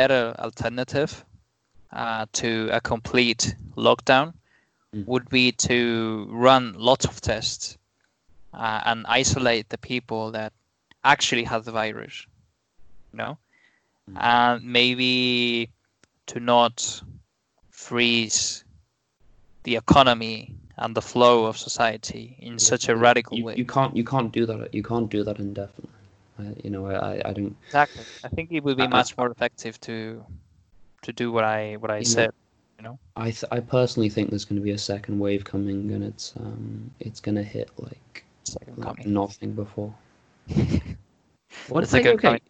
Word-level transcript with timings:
better 0.00 0.34
alternative 0.38 1.12
uh, 1.92 2.24
to 2.32 2.50
a 2.72 2.80
complete 2.80 3.42
lockdown 3.76 4.32
Mm. 4.92 5.06
would 5.06 5.28
be 5.28 5.52
to 5.52 6.26
run 6.46 6.74
lots 6.76 7.04
of 7.10 7.20
tests 7.20 7.78
uh, 8.52 8.80
and 8.84 9.06
isolate 9.06 9.68
the 9.68 9.78
people 9.78 10.32
that 10.32 10.52
actually 11.04 11.44
have 11.44 11.62
the 11.64 11.70
virus. 11.82 12.26
You 13.12 13.18
know, 13.22 13.38
Mm. 14.08 14.16
and 14.20 14.64
maybe 14.78 15.70
to 16.26 16.40
not 16.40 17.02
freeze 17.70 18.64
the 19.62 19.76
economy 19.76 20.38
and 20.76 20.96
the 20.96 21.02
flow 21.12 21.36
of 21.44 21.56
society 21.56 22.26
in 22.48 22.58
such 22.58 22.88
a 22.88 22.96
radical 22.96 23.38
you, 23.38 23.44
way. 23.44 23.54
You 23.62 23.66
can't 23.76 23.94
you 24.00 24.06
can't 24.12 24.32
do 24.38 24.46
that. 24.46 24.74
You 24.74 24.82
can't 24.90 25.08
do 25.16 25.22
that 25.28 25.38
indefinitely. 25.38 25.99
I, 26.40 26.54
you 26.64 26.70
know, 26.70 26.86
I, 26.86 27.20
I 27.24 27.32
don't. 27.32 27.56
Exactly. 27.66 28.04
I 28.24 28.28
think 28.28 28.52
it 28.52 28.64
would 28.64 28.76
be 28.76 28.84
Uh, 28.84 28.88
much 28.88 29.16
more 29.16 29.30
effective 29.30 29.80
to 29.82 30.24
to 31.02 31.12
do 31.12 31.32
what 31.32 31.44
I 31.44 31.76
what 31.76 31.90
I 31.90 32.02
said, 32.02 32.30
You 32.78 32.84
know. 32.84 32.98
I 33.16 33.30
th- 33.30 33.44
I 33.50 33.60
personally 33.60 34.08
think 34.08 34.30
there's 34.30 34.44
going 34.44 34.60
to 34.60 34.64
be 34.64 34.70
a 34.70 34.78
second 34.78 35.18
wave 35.18 35.44
coming, 35.44 35.90
and 35.92 36.02
it's 36.04 36.34
um 36.36 36.90
it's 37.00 37.20
going 37.20 37.36
to 37.36 37.42
hit 37.42 37.70
like, 37.78 38.24
like 38.76 39.06
nothing 39.06 39.52
before. 39.52 39.94
what 41.68 41.84
is 41.84 41.90
The 41.90 41.98
if 41.98 42.06
okay. 42.06 42.40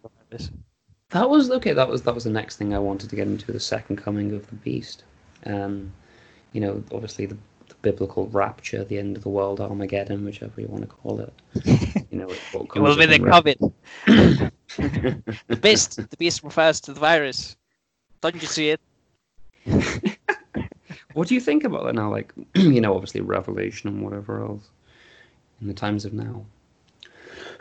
That 1.11 1.29
was 1.29 1.51
okay. 1.51 1.73
That 1.73 1.89
was 1.89 2.03
that 2.03 2.15
was 2.15 2.25
the 2.25 2.31
next 2.31 2.57
thing 2.57 2.75
I 2.75 2.79
wanted 2.79 3.11
to 3.11 3.17
get 3.17 3.27
into 3.27 3.53
the 3.53 3.61
second 3.61 3.97
coming 3.97 4.33
of 4.33 4.47
the 4.49 4.57
beast. 4.57 5.05
Um, 5.45 5.93
you 6.53 6.61
know, 6.61 6.83
obviously 6.93 7.27
the, 7.27 7.37
the 7.69 7.75
biblical 7.83 8.27
rapture, 8.29 8.85
the 8.85 8.99
end 8.99 9.17
of 9.17 9.23
the 9.23 9.29
world, 9.29 9.61
Armageddon, 9.61 10.25
whichever 10.25 10.61
you 10.61 10.69
want 10.69 10.83
to 10.83 10.89
call 10.89 11.21
it. 11.21 11.33
You 12.11 12.19
know, 12.19 12.29
it, 12.29 12.39
what 12.53 12.69
It 12.75 12.81
will 12.81 12.97
be 12.97 13.07
with 13.07 13.11
the 13.11 13.19
them 13.19 13.73
COVID. 14.07 14.53
The 15.47 15.57
beast. 15.57 15.97
The 15.97 16.17
beast 16.17 16.43
refers 16.43 16.81
to 16.83 16.93
the 16.93 17.01
virus. 17.01 17.57
Don't 18.21 18.35
you 18.35 18.47
see 18.47 18.71
it? 18.71 18.81
what 21.15 21.29
do 21.29 21.35
you 21.35 21.41
think 21.41 21.65
about 21.65 21.85
that 21.85 21.95
now? 21.95 22.11
Like, 22.11 22.33
you 22.55 22.81
know, 22.81 22.95
obviously 22.95 23.21
Revelation 23.21 23.89
and 23.89 24.03
whatever 24.03 24.43
else 24.43 24.69
in 25.61 25.69
the 25.69 25.75
times 25.75 26.05
of 26.05 26.13
now. 26.13 26.45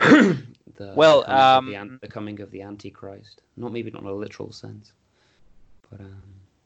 the, 0.00 0.92
Well, 0.94 1.20
the 1.20 1.26
coming, 1.26 1.28
of 1.28 1.66
the, 1.66 1.76
um, 1.76 1.88
an- 1.88 1.98
the 2.00 2.08
coming 2.08 2.40
of 2.40 2.50
the 2.50 2.62
Antichrist. 2.62 3.42
Not 3.56 3.72
maybe 3.72 3.90
not 3.90 4.02
in 4.02 4.08
a 4.08 4.12
literal 4.12 4.52
sense, 4.52 4.92
but 5.90 6.00
um, 6.00 6.22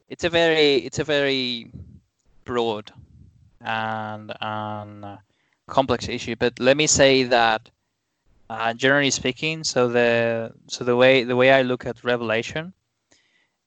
It's 0.08 0.25
a 0.25 0.30
very 0.30 0.77
it's 0.77 0.98
a 0.98 1.05
very 1.05 1.70
broad 2.45 2.92
and 3.61 4.33
and 4.41 5.05
uh, 5.05 5.17
complex 5.67 6.08
issue. 6.08 6.36
But 6.36 6.61
let 6.61 6.77
me 6.77 6.86
say 6.86 7.25
that 7.25 7.70
uh, 8.50 8.75
generally 8.75 9.11
speaking, 9.11 9.64
so 9.64 9.89
the 9.89 10.53
so 10.69 10.84
the 10.84 10.97
way 10.97 11.25
the 11.25 11.37
way 11.37 11.53
I 11.53 11.62
look 11.62 11.87
at 11.87 12.05
Revelation 12.05 12.73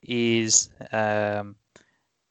is 0.03 0.69
um, 0.91 1.55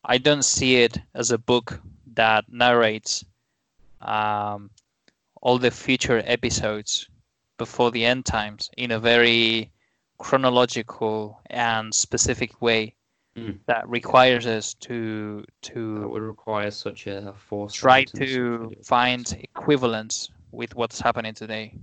I 0.05 0.19
don't 0.19 0.45
see 0.45 0.77
it 0.77 0.99
as 1.15 1.31
a 1.31 1.39
book 1.39 1.81
that 2.15 2.45
narrates 2.49 3.25
um, 4.01 4.71
all 5.43 5.59
the 5.59 5.71
future 5.71 6.23
episodes 6.25 7.09
before 7.59 7.91
the 7.91 8.05
end 8.05 8.25
times 8.25 8.71
in 8.77 8.91
a 8.93 9.01
very 9.01 9.73
chronological 10.19 11.41
and 11.51 11.95
specific 11.95 12.63
way 12.63 12.95
Mm. 13.37 13.59
that 13.67 13.87
requires 13.87 14.47
us 14.47 14.73
to 14.73 15.41
that 15.41 15.75
to 15.75 16.09
would 16.09 16.23
require 16.23 16.71
such 16.71 17.07
a 17.07 17.35
force. 17.35 17.75
try 17.75 18.03
to 18.03 18.73
find 18.83 19.31
equivalence 19.41 20.31
with 20.53 20.75
what's 20.75 20.99
happening 21.01 21.35
today 21.35 21.79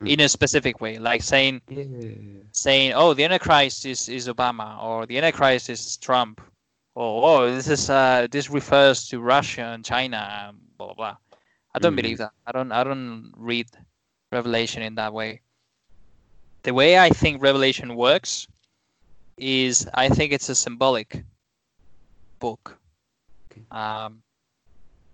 Mm. 0.00 0.12
in 0.12 0.20
a 0.20 0.28
specific 0.28 0.80
way 0.80 0.98
like 0.98 1.22
saying 1.22 1.60
Yeah. 1.68 2.42
saying 2.52 2.92
oh 2.94 3.14
the 3.14 3.24
antichrist 3.24 3.84
is, 3.86 4.08
is 4.08 4.28
obama 4.28 4.82
or 4.82 5.06
the 5.06 5.16
antichrist 5.18 5.68
is 5.68 5.96
trump 5.96 6.40
or 6.94 7.28
oh 7.42 7.50
this 7.54 7.68
is 7.68 7.88
uh 7.90 8.26
this 8.30 8.50
refers 8.50 9.08
to 9.08 9.20
russia 9.20 9.62
and 9.74 9.84
china 9.84 10.46
and 10.48 10.58
blah 10.76 10.86
blah 10.86 10.94
blah 10.94 11.16
i 11.74 11.78
don't 11.78 11.94
Mhm. 11.94 11.96
believe 11.96 12.18
that 12.18 12.32
i 12.46 12.52
don't 12.52 12.72
i 12.72 12.82
don't 12.84 13.32
read 13.36 13.66
revelation 14.32 14.82
in 14.82 14.94
that 14.96 15.12
way 15.12 15.40
the 16.62 16.72
way 16.74 16.98
i 16.98 17.08
think 17.10 17.42
revelation 17.42 17.94
works 17.94 18.46
is 19.36 19.88
i 19.94 20.08
think 20.08 20.32
it's 20.32 20.48
a 20.48 20.54
symbolic 20.54 21.24
book 22.40 22.78
Okay. 23.50 23.66
um 23.70 24.22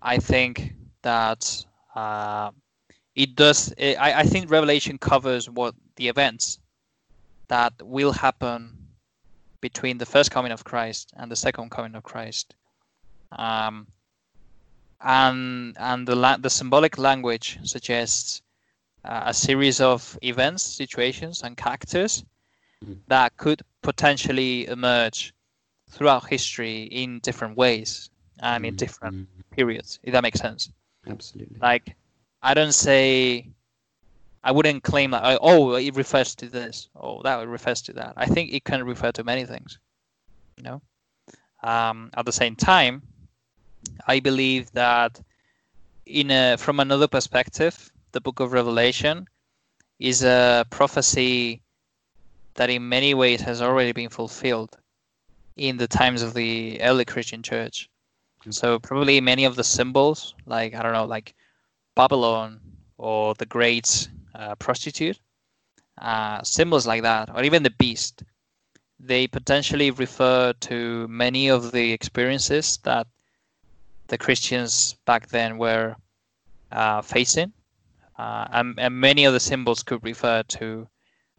i 0.01 0.17
think 0.17 0.73
that 1.03 1.65
uh 1.95 2.51
it 3.15 3.35
does 3.35 3.73
i 3.79 4.13
i 4.21 4.23
think 4.23 4.49
revelation 4.51 4.97
covers 4.97 5.49
what 5.49 5.73
the 5.95 6.07
events 6.07 6.59
that 7.47 7.73
will 7.81 8.11
happen 8.11 8.85
between 9.61 9.97
the 9.97 10.05
first 10.05 10.29
coming 10.31 10.51
of 10.51 10.63
Christ 10.63 11.11
and 11.17 11.31
the 11.31 11.35
second 11.35 11.71
coming 11.71 11.95
of 11.95 12.03
Christ. 12.03 12.55
Um, 13.31 13.87
and 15.01 15.75
and 15.79 16.07
the 16.07 16.15
la- 16.15 16.37
the 16.37 16.49
symbolic 16.49 16.97
language 16.97 17.59
suggests 17.63 18.41
uh, 19.03 19.23
a 19.25 19.33
series 19.33 19.81
of 19.81 20.17
events, 20.21 20.63
situations, 20.63 21.41
and 21.43 21.57
characters 21.57 22.23
Mhm. 22.83 22.97
that 23.07 23.37
could 23.37 23.61
potentially 23.81 24.67
emerge 24.67 25.33
throughout 25.89 26.27
history 26.29 26.83
in 26.83 27.19
different 27.19 27.55
ways 27.57 28.09
and 28.39 28.65
in 28.65 28.73
Mm, 28.73 28.77
different 28.77 29.27
periods. 29.51 29.99
If 30.03 30.13
that 30.13 30.23
makes 30.23 30.39
sense 30.39 30.71
Absolutely. 31.07 31.57
like 31.59 31.95
i 32.49 32.53
don't 32.53 32.73
say 32.73 33.47
i 34.43 34.51
wouldn't 34.51 34.83
claim 34.83 35.11
that 35.11 35.23
uh, 35.23 35.37
oh 35.41 35.75
it 35.75 35.95
refers 35.95 36.35
to 36.35 36.47
this. 36.57 36.89
Oh 36.95 37.21
that 37.23 37.47
refers 37.47 37.81
to 37.83 37.93
that. 37.93 38.13
I 38.15 38.25
think 38.33 38.53
it 38.53 38.63
can 38.63 38.85
refer 38.93 39.11
to 39.13 39.23
many 39.23 39.45
things 39.45 39.79
you 40.57 40.63
know? 40.63 40.81
Um, 41.63 42.11
at 42.13 42.25
the 42.25 42.31
same 42.41 42.55
time 42.55 43.01
i 44.07 44.19
believe 44.19 44.71
that 44.71 45.11
in 46.05 46.31
a 46.31 46.57
from 46.57 46.79
another 46.79 47.07
perspective 47.07 47.91
the 48.11 48.21
book 48.21 48.39
of 48.39 48.53
revelation 48.53 49.27
is 49.99 50.23
a 50.23 50.65
prophecy 50.69 51.61
that 52.55 52.69
in 52.69 52.87
many 52.87 53.13
ways 53.13 53.41
has 53.41 53.61
already 53.61 53.91
been 53.91 54.09
fulfilled 54.09 54.77
in 55.57 55.77
the 55.77 55.87
times 55.87 56.21
of 56.21 56.33
the 56.33 56.81
early 56.81 57.05
christian 57.05 57.43
church. 57.43 57.89
So 58.49 58.79
probably 58.79 59.19
many 59.21 59.45
of 59.45 59.55
the 59.55 59.63
symbols, 59.63 60.35
like 60.45 60.75
I 60.75 60.83
don't 60.83 60.93
know, 60.93 61.05
like 61.05 61.33
Babylon 61.95 62.59
or 62.97 63.33
the 63.35 63.45
great 63.45 64.07
uh, 64.33 64.55
prostitute, 64.55 65.19
uh, 65.99 66.41
symbols 66.43 66.85
like 66.85 67.01
that, 67.03 67.29
or 67.33 67.43
even 67.43 67.63
the 67.63 67.69
beast, 67.71 68.23
they 68.99 69.27
potentially 69.27 69.91
refer 69.91 70.53
to 70.53 71.07
many 71.07 71.49
of 71.49 71.71
the 71.71 71.91
experiences 71.91 72.77
that 72.83 73.07
the 74.07 74.17
Christians 74.17 74.95
back 75.05 75.27
then 75.27 75.57
were 75.57 75.95
uh, 76.71 77.01
facing, 77.01 77.51
uh, 78.17 78.47
and, 78.51 78.79
and 78.79 78.99
many 78.99 79.25
of 79.25 79.33
the 79.33 79.39
symbols 79.39 79.83
could 79.83 80.03
refer 80.03 80.43
to, 80.43 80.87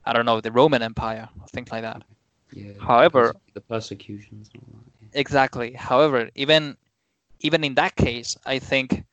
I 0.04 0.12
don't 0.12 0.26
know, 0.26 0.40
the 0.40 0.52
Roman 0.52 0.82
Empire 0.82 1.28
or 1.40 1.46
things 1.48 1.70
like 1.70 1.82
that. 1.82 2.02
yeah. 2.52 2.72
however- 2.80 3.34
the 3.54 3.60
persecutions 3.60 4.50
and 4.54 4.62
all 4.62 4.80
that. 4.84 4.92
yeah. 5.14 5.20
Exactly. 5.20 5.72
However, 5.72 6.30
even 6.34 6.76
even 7.40 7.64
in 7.64 7.74
that 7.74 7.96
case, 7.96 8.36
I 8.46 8.58
think 8.58 9.04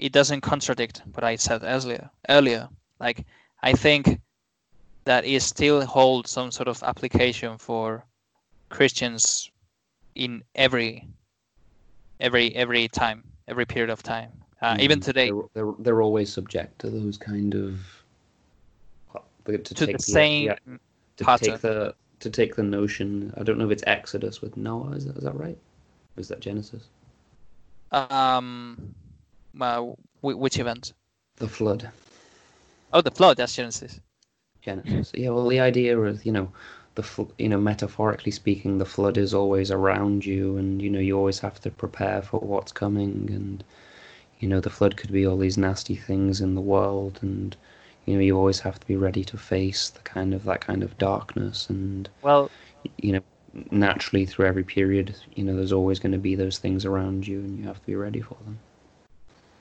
it 0.00 0.12
doesn't 0.12 0.40
contradict 0.42 1.02
what 1.12 1.24
I 1.24 1.36
said 1.36 1.62
earlier. 1.64 2.10
Earlier, 2.28 2.68
like 3.00 3.26
I 3.62 3.72
think 3.74 4.20
that 5.04 5.24
it 5.24 5.42
still 5.42 5.84
holds 5.84 6.30
some 6.30 6.50
sort 6.50 6.68
of 6.68 6.82
application 6.82 7.58
for 7.58 8.04
Christians 8.70 9.50
in 10.14 10.42
every 10.54 11.08
every 12.20 12.54
every 12.54 12.88
time, 12.88 13.24
every 13.48 13.66
period 13.66 13.90
of 13.90 14.02
time, 14.02 14.32
uh, 14.62 14.76
even 14.80 15.00
Mm, 15.00 15.04
today. 15.04 15.28
they're, 15.28 15.42
they're 15.54 15.74
they're 15.78 16.02
always 16.02 16.32
subject 16.32 16.78
to 16.80 16.90
those 16.90 17.18
kind 17.18 17.54
of 17.54 18.04
well, 19.12 19.24
to, 19.44 19.74
To 19.74 19.86
take 19.86 19.98
the 19.98 20.02
same 20.02 20.56
to 21.16 21.24
pattern. 21.24 21.48
take 21.48 21.60
the 21.60 21.94
to 22.20 22.30
take 22.30 22.56
the 22.56 22.62
notion. 22.62 23.32
I 23.36 23.42
don't 23.42 23.58
know 23.58 23.66
if 23.66 23.70
it's 23.72 23.84
Exodus 23.86 24.40
with 24.42 24.56
Noah. 24.56 24.92
Is 24.92 25.06
that, 25.06 25.16
is 25.16 25.24
that 25.24 25.34
right? 25.34 25.58
Or 26.16 26.20
is 26.20 26.28
that 26.28 26.40
Genesis? 26.40 26.88
um, 27.92 28.94
well, 29.54 29.98
which 30.22 30.58
event? 30.58 30.92
The 31.36 31.48
flood. 31.48 31.90
Oh, 32.92 33.00
the 33.00 33.10
flood. 33.10 33.36
That's 33.36 33.54
Genesis. 33.54 34.00
Genesis. 34.62 35.12
Yeah. 35.14 35.30
Well, 35.30 35.48
the 35.48 35.60
idea 35.60 36.00
is 36.02 36.24
you 36.26 36.32
know. 36.32 36.52
The 36.96 37.04
fl- 37.04 37.32
you 37.38 37.48
know 37.48 37.60
metaphorically 37.60 38.32
speaking, 38.32 38.78
the 38.78 38.84
flood 38.84 39.16
is 39.16 39.32
always 39.32 39.70
around 39.70 40.26
you, 40.26 40.56
and 40.56 40.82
you 40.82 40.90
know 40.90 40.98
you 40.98 41.16
always 41.16 41.38
have 41.38 41.60
to 41.60 41.70
prepare 41.70 42.20
for 42.20 42.40
what's 42.40 42.72
coming, 42.72 43.30
and 43.32 43.62
you 44.40 44.48
know 44.48 44.60
the 44.60 44.70
flood 44.70 44.96
could 44.96 45.12
be 45.12 45.24
all 45.24 45.38
these 45.38 45.56
nasty 45.56 45.94
things 45.94 46.40
in 46.40 46.56
the 46.56 46.60
world, 46.60 47.20
and 47.22 47.56
you 48.06 48.14
know 48.14 48.20
you 48.20 48.36
always 48.36 48.60
have 48.60 48.80
to 48.80 48.86
be 48.86 48.96
ready 48.96 49.24
to 49.24 49.38
face 49.38 49.88
the 49.88 50.00
kind 50.00 50.34
of 50.34 50.42
that 50.44 50.60
kind 50.60 50.82
of 50.82 50.98
darkness, 50.98 51.70
and 51.70 52.08
Well, 52.22 52.50
you 52.98 53.12
know 53.12 53.22
naturally 53.70 54.26
through 54.26 54.46
every 54.46 54.64
period, 54.64 55.14
you 55.34 55.44
know 55.44 55.54
there's 55.54 55.72
always 55.72 56.00
going 56.00 56.12
to 56.12 56.18
be 56.18 56.34
those 56.34 56.58
things 56.58 56.84
around 56.84 57.26
you, 57.26 57.38
and 57.38 57.56
you 57.56 57.64
have 57.64 57.80
to 57.80 57.86
be 57.86 57.94
ready 57.94 58.20
for 58.20 58.36
them. 58.44 58.58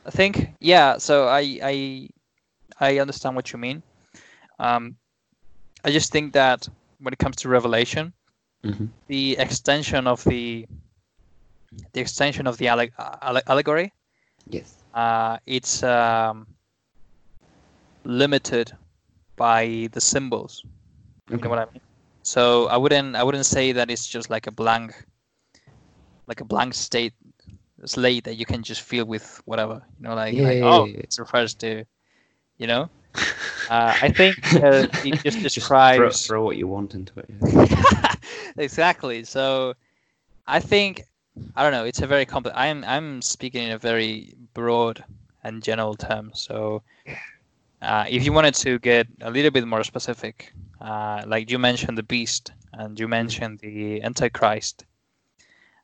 I 0.10 0.12
think 0.12 0.50
yeah. 0.60 0.98
So 0.98 1.28
I 1.28 1.60
I 1.64 2.10
I 2.80 3.00
understand 3.00 3.36
what 3.36 3.54
you 3.54 3.60
mean. 3.60 3.84
Um, 4.60 4.98
I 5.86 5.92
just 5.92 6.12
think 6.12 6.34
that 6.34 6.68
when 7.00 7.14
it 7.14 7.20
comes 7.20 7.38
to 7.38 7.50
Revelation, 7.50 8.14
hmm 8.64 8.88
the 9.08 9.38
extension 9.38 10.08
of 10.08 10.24
the 10.26 10.66
the 11.94 12.02
extension 12.02 12.48
of 12.48 12.58
the 12.58 12.68
alle- 12.68 12.90
alle- 13.22 13.44
allegory 13.48 13.94
Yes. 14.48 14.84
uh, 14.94 15.38
it's 15.46 15.84
um, 15.84 16.48
limited 18.06 18.72
by 19.38 19.90
the 19.94 20.02
symbols. 20.02 20.64
You 21.30 21.38
Okay. 21.38 21.44
know 21.44 21.50
what 21.50 21.60
I 21.60 21.66
mean? 21.74 21.82
So 22.24 22.68
I 22.68 22.78
wouldn't 22.78 23.16
I 23.16 23.24
wouldn't 23.24 23.46
say 23.46 23.72
that 23.74 23.90
it's 23.92 24.08
just 24.08 24.30
like 24.30 24.48
a 24.48 24.52
blank 24.52 24.94
like 26.28 26.42
a 26.42 26.46
blank 26.46 26.74
state 26.74 27.14
slate 27.86 28.26
that 28.26 28.36
you 28.36 28.46
can 28.46 28.64
just 28.64 28.82
fill 28.82 29.06
with 29.06 29.42
whatever. 29.46 29.82
You 30.00 30.08
know, 30.10 30.16
like, 30.16 30.36
Yeah, 30.36 30.44
like 30.44 30.60
yeah, 30.60 30.64
oh, 30.64 30.86
yeah, 30.86 30.94
yeah. 30.94 31.00
it 31.00 31.16
refers 31.20 31.54
to, 31.56 31.86
you 32.58 32.68
know. 32.68 32.90
Uh, 33.70 33.96
I 34.02 34.10
think 34.10 34.38
uh, 34.56 34.88
it 35.04 35.20
just 35.24 35.42
Just 35.44 35.56
describes 35.56 36.26
throw, 36.26 36.38
throw 36.38 36.44
what 36.44 36.58
you 36.58 36.68
want 36.68 36.94
into 36.96 37.14
it. 37.20 37.30
exactly. 38.58 39.24
So 39.24 39.74
I 40.48 40.60
think 40.60 41.04
I 41.56 41.64
don't 41.64 41.72
know. 41.72 41.86
It's 41.86 42.02
a 42.02 42.08
very 42.08 42.26
complex. 42.26 42.56
I'm 42.58 42.84
I'm 42.84 43.22
speaking 43.22 43.64
in 43.64 43.72
a 43.72 43.78
very 43.78 44.34
broad 44.54 45.04
and 45.44 45.64
general 45.64 45.96
term. 45.96 46.32
So 46.34 46.84
uh, 47.82 48.06
if 48.10 48.24
you 48.26 48.34
wanted 48.34 48.56
to 48.56 48.80
get 48.80 49.08
a 49.22 49.30
little 49.32 49.52
bit 49.52 49.66
more 49.68 49.84
specific, 49.84 50.54
uh, 50.82 51.24
like 51.28 51.50
you 51.52 51.60
mentioned 51.60 51.98
the 51.98 52.04
beast 52.04 52.52
and 52.74 53.00
you 53.00 53.08
mentioned 53.08 53.60
the 53.60 54.02
antichrist. 54.04 54.86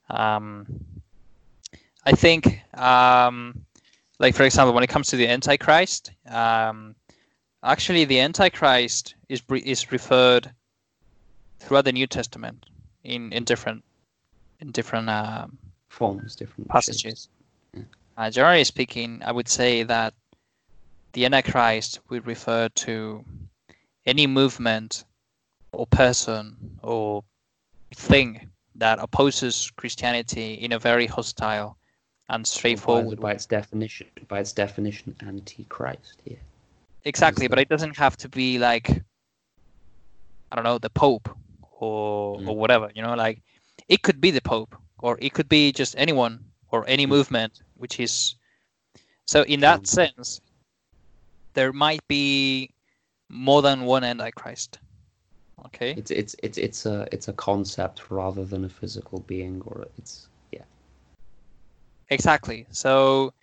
Um, 0.09 0.65
I 2.05 2.11
think, 2.11 2.61
um, 2.75 3.65
like 4.19 4.35
for 4.35 4.43
example, 4.43 4.73
when 4.73 4.83
it 4.83 4.87
comes 4.87 5.07
to 5.09 5.15
the 5.15 5.27
antichrist, 5.27 6.11
um, 6.27 6.95
actually 7.63 8.05
the 8.05 8.19
antichrist 8.19 9.15
is 9.27 9.41
is 9.49 9.91
referred 9.91 10.51
throughout 11.59 11.85
the 11.85 11.91
New 11.91 12.07
Testament 12.07 12.67
in 13.03 13.31
in 13.33 13.43
different 13.43 13.83
in 14.59 14.71
different 14.71 15.09
um, 15.09 15.57
Forms 15.89 16.35
different. 16.35 16.67
passages. 16.69 17.29
Yeah. 17.73 17.83
Uh, 18.17 18.29
generally 18.29 18.63
speaking, 18.63 19.21
I 19.25 19.31
would 19.31 19.47
say 19.47 19.83
that 19.83 20.13
the 21.13 21.25
Antichrist 21.25 21.99
would 22.09 22.27
refer 22.27 22.67
to 22.69 23.23
any 24.05 24.27
movement 24.27 25.05
or 25.71 25.87
person 25.87 26.77
or 26.83 27.23
thing 27.93 28.51
that 28.75 28.99
opposes 28.99 29.71
Christianity 29.77 30.55
in 30.55 30.73
a 30.73 30.79
very 30.79 31.07
hostile 31.07 31.77
and. 32.29 32.43
By, 32.43 32.47
straightforward 32.47 33.19
by 33.19 33.31
its 33.33 33.45
definition, 33.45 34.07
by 34.27 34.39
its 34.39 34.53
definition, 34.53 35.15
antichrist. 35.21 36.21
Yeah. 36.25 36.37
Exactly, 37.03 37.47
but 37.47 37.59
it 37.59 37.69
doesn't 37.69 37.97
have 37.97 38.17
to 38.17 38.29
be 38.29 38.57
like 38.57 38.89
I 40.51 40.55
don't 40.55 40.63
know 40.63 40.77
the 40.77 40.89
Pope 40.89 41.29
or 41.79 42.39
Mm. 42.39 42.47
or 42.47 42.55
whatever. 42.55 42.91
You 42.95 43.01
know, 43.01 43.15
like 43.15 43.41
it 43.87 44.01
could 44.01 44.19
be 44.21 44.31
the 44.31 44.41
Pope 44.41 44.75
or 44.99 45.17
it 45.21 45.33
could 45.33 45.49
be 45.49 45.71
just 45.71 45.95
anyone 45.97 46.39
or 46.71 46.87
any 46.87 47.05
Mm. 47.05 47.09
movement, 47.09 47.61
which 47.75 47.99
is 47.99 48.35
so. 49.25 49.43
In 49.43 49.59
that 49.61 49.83
True. 49.83 50.05
sense, 50.05 50.41
there 51.53 51.73
might 51.73 52.05
be 52.07 52.71
more 53.29 53.61
than 53.61 53.85
one 53.85 54.03
Antichrist. 54.03 54.79
Okay. 55.65 55.93
It's 55.97 56.11
it's 56.11 56.35
it's 56.41 56.57
it's 56.57 56.85
a 56.85 57.07
it's 57.11 57.27
a 57.27 57.33
concept 57.33 58.09
rather 58.09 58.45
than 58.45 58.65
a 58.65 58.69
physical 58.69 59.19
being, 59.21 59.61
or 59.65 59.87
it's. 59.97 60.27
Exactly. 62.09 62.65
So 62.71 63.33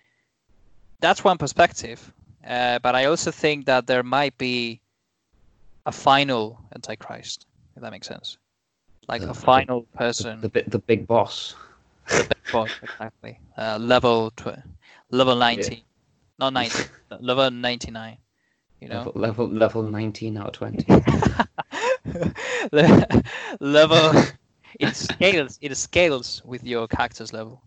that's 0.99 1.23
one 1.23 1.37
perspective. 1.37 2.13
Uh, 2.45 2.79
but 2.79 2.95
I 2.95 3.05
also 3.05 3.31
think 3.31 3.65
that 3.65 3.87
there 3.87 4.03
might 4.03 4.37
be 4.37 4.81
a 5.85 5.91
final 5.91 6.59
Antichrist, 6.73 7.45
if 7.75 7.81
that 7.81 7.91
makes 7.91 8.07
sense. 8.07 8.37
Like 9.07 9.21
The- 9.21 9.31
a 9.31 9.33
final 9.33 9.81
The, 9.91 9.97
person, 9.97 10.41
the 10.41 10.49
bit 10.49 10.69
the 10.71 10.79
big 10.79 11.07
boss. 11.07 11.55
the 12.09 12.23
big 12.23 12.51
boss, 12.51 12.71
exactly. 12.83 13.39
Uh, 13.57 13.77
level 13.79 14.31
tw- 14.31 14.59
level 15.11 15.35
90, 15.35 15.83
not 16.39 16.53
90, 16.53 16.83
level 17.19 17.51
99. 17.51 18.17
You 18.81 18.89
know, 18.89 18.97
Level, 18.97 19.11
level 19.15 19.47
level 19.47 19.83
nineteen 19.83 20.35
out 20.37 20.47
of 20.47 20.53
twenty. 20.53 20.85
Le- 22.73 23.07
level 23.61 24.11
it 24.79 24.93
scales 24.95 25.57
it 25.61 25.75
scales 25.77 26.41
with 26.43 26.65
your 26.65 26.87
cactus 26.87 27.31
level. 27.31 27.61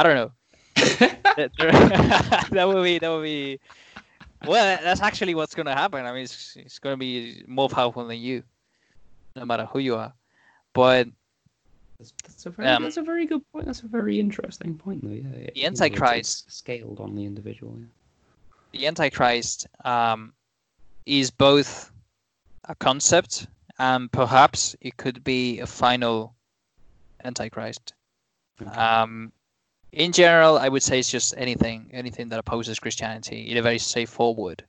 I 0.00 0.02
don't 0.02 0.14
know. 0.14 0.32
that, 1.36 2.64
would 2.66 2.84
be 2.84 2.98
that 2.98 3.08
would 3.10 3.22
be 3.22 3.60
well 4.46 4.78
that's 4.82 5.02
actually 5.02 5.34
what's 5.34 5.54
going 5.54 5.66
to 5.66 5.74
happen 5.74 6.06
i 6.06 6.12
mean 6.12 6.22
it's, 6.22 6.56
it's 6.56 6.78
going 6.78 6.94
to 6.94 6.98
be 6.98 7.42
more 7.46 7.68
powerful 7.68 8.06
than 8.06 8.18
you 8.18 8.42
no 9.36 9.44
matter 9.44 9.66
who 9.66 9.78
you 9.78 9.96
are 9.96 10.12
but 10.72 11.06
That's, 11.98 12.14
that's 12.22 12.46
a 12.46 12.50
very 12.50 12.68
Um, 12.68 12.82
that's 12.82 12.96
a 12.96 13.02
very 13.02 13.26
good 13.26 13.42
point. 13.52 13.66
That's 13.66 13.82
a 13.82 13.88
very 13.88 14.18
interesting 14.18 14.78
point, 14.78 15.04
though. 15.04 15.10
Yeah. 15.10 15.50
The 15.54 15.66
Antichrist- 15.66 16.44
it's 16.48 16.54
scaled 16.56 16.98
on 17.00 17.14
the 17.14 17.24
individual. 17.26 17.76
Yeah. 17.78 17.86
the 18.72 18.86
antichrist 18.86 19.66
um, 19.84 20.32
is 21.04 21.30
both 21.30 21.92
a 22.64 22.74
concept 22.74 23.48
and 23.78 24.10
perhaps 24.10 24.76
it 24.80 24.96
could 24.96 25.22
be 25.24 25.60
a 25.60 25.66
final 25.66 26.34
antichrist 27.24 27.92
Okay. 28.62 28.70
um, 28.70 29.32
in 29.92 30.12
general 30.12 30.58
i 30.58 30.68
would 30.68 30.82
say 30.82 30.98
it's 30.98 31.10
just 31.10 31.34
anything 31.36 31.88
anything 31.92 32.28
that 32.28 32.38
opposes 32.38 32.78
christianity 32.78 33.50
in 33.50 33.56
a 33.56 33.62
very 33.62 33.78
straightforward 33.78 34.64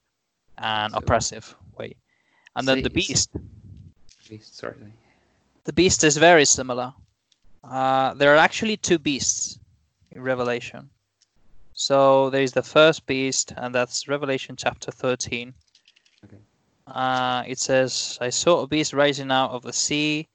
and 0.58 0.92
So- 0.94 0.98
oppressive 1.00 1.56
way 1.78 1.96
and 2.56 2.68
then 2.68 2.82
the 2.82 2.90
beast 2.90 3.30
At 3.36 4.30
least- 4.32 4.56
Sorry. 4.58 4.76
The 5.66 5.74
beast 5.74 6.04
is 6.04 6.18
very 6.18 6.46
similar. 6.46 6.94
Uh, 7.64 8.14
there 8.16 8.34
are 8.34 8.38
actually 8.38 8.78
two 8.78 8.98
beasts 8.98 9.60
in 10.12 10.22
Revelation. 10.24 10.90
So 11.74 12.30
there 12.32 12.42
is 12.42 12.52
the 12.54 12.64
first 12.64 13.06
beast, 13.06 13.54
and 13.58 13.76
that's 13.76 14.08
Revelation 14.08 14.56
chapter 14.56 14.90
13. 14.90 15.54
Okay. 16.26 16.38
Uh, 16.88 17.44
it 17.46 17.60
says, 17.60 18.18
I 18.22 18.30
saw 18.32 18.62
a 18.62 18.68
beast 18.68 18.94
rising 18.94 19.32
out 19.32 19.52
of 19.52 19.62
the 19.62 19.74
sea 19.74 20.28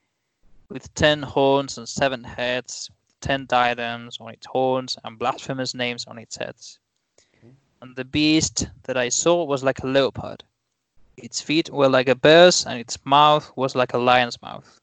with 0.68 0.94
ten 0.94 1.22
horns 1.22 1.76
and 1.78 1.88
seven 1.88 2.22
heads, 2.22 2.88
ten 3.26 3.46
diadems 3.46 4.18
on 4.20 4.32
its 4.32 4.46
horns, 4.46 4.96
and 5.02 5.18
blasphemous 5.18 5.74
names 5.74 6.06
on 6.06 6.18
its 6.18 6.36
heads. 6.36 6.78
Okay. 7.36 7.52
And 7.80 7.96
the 7.96 8.04
beast 8.04 8.68
that 8.84 8.96
I 8.96 9.08
saw 9.08 9.44
was 9.44 9.64
like 9.64 9.82
a 9.82 9.86
leopard. 9.86 10.44
Its 11.16 11.40
feet 11.40 11.70
were 11.70 11.88
like 11.88 12.08
a 12.08 12.14
bear's, 12.14 12.66
and 12.66 12.78
its 12.78 12.98
mouth 13.04 13.50
was 13.56 13.74
like 13.74 13.94
a 13.94 13.98
lion's 13.98 14.40
mouth. 14.42 14.80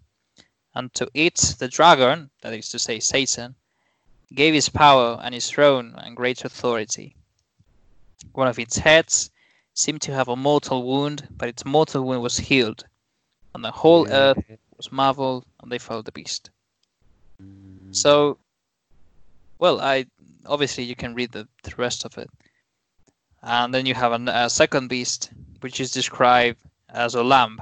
And 0.76 0.94
to 0.96 1.08
it, 1.14 1.38
the 1.60 1.68
dragon, 1.68 2.30
that 2.42 2.54
is 2.54 2.70
to 2.70 2.80
say, 2.80 3.00
Satan, 3.00 3.56
gave 4.34 4.54
his 4.54 4.70
power 4.70 5.20
and 5.24 5.34
his 5.34 5.50
throne 5.50 5.94
and 5.98 6.18
great 6.18 6.44
authority. 6.44 7.16
One 8.34 8.48
of 8.48 8.60
its 8.60 8.78
heads 8.78 9.30
seemed 9.74 10.02
to 10.04 10.14
have 10.14 10.28
a 10.28 10.36
mortal 10.36 10.84
wound, 10.84 11.28
but 11.38 11.50
its 11.50 11.66
mortal 11.66 12.04
wound 12.04 12.22
was 12.24 12.38
healed. 12.38 12.84
And 13.54 13.64
the 13.64 13.72
whole 13.72 14.08
Yeah. 14.08 14.16
earth 14.16 14.44
was 14.78 14.92
marveled, 14.92 15.46
and 15.62 15.72
they 15.72 15.78
followed 15.78 16.06
the 16.06 16.12
beast. 16.12 16.50
Mm, 17.42 17.73
So, 17.94 18.38
well, 19.60 19.80
I 19.80 20.06
obviously 20.46 20.84
you 20.84 20.96
can 20.96 21.14
read 21.14 21.32
the, 21.32 21.48
the 21.64 21.74
rest 21.78 22.06
of 22.06 22.18
it, 22.18 22.30
and 23.42 23.74
then 23.74 23.86
you 23.86 23.94
have 23.94 24.12
an, 24.12 24.28
a 24.28 24.50
second 24.50 24.88
beast, 24.90 25.32
which 25.62 25.80
is 25.80 25.92
described 25.92 26.60
as 26.90 27.16
a 27.16 27.24
lamb. 27.24 27.62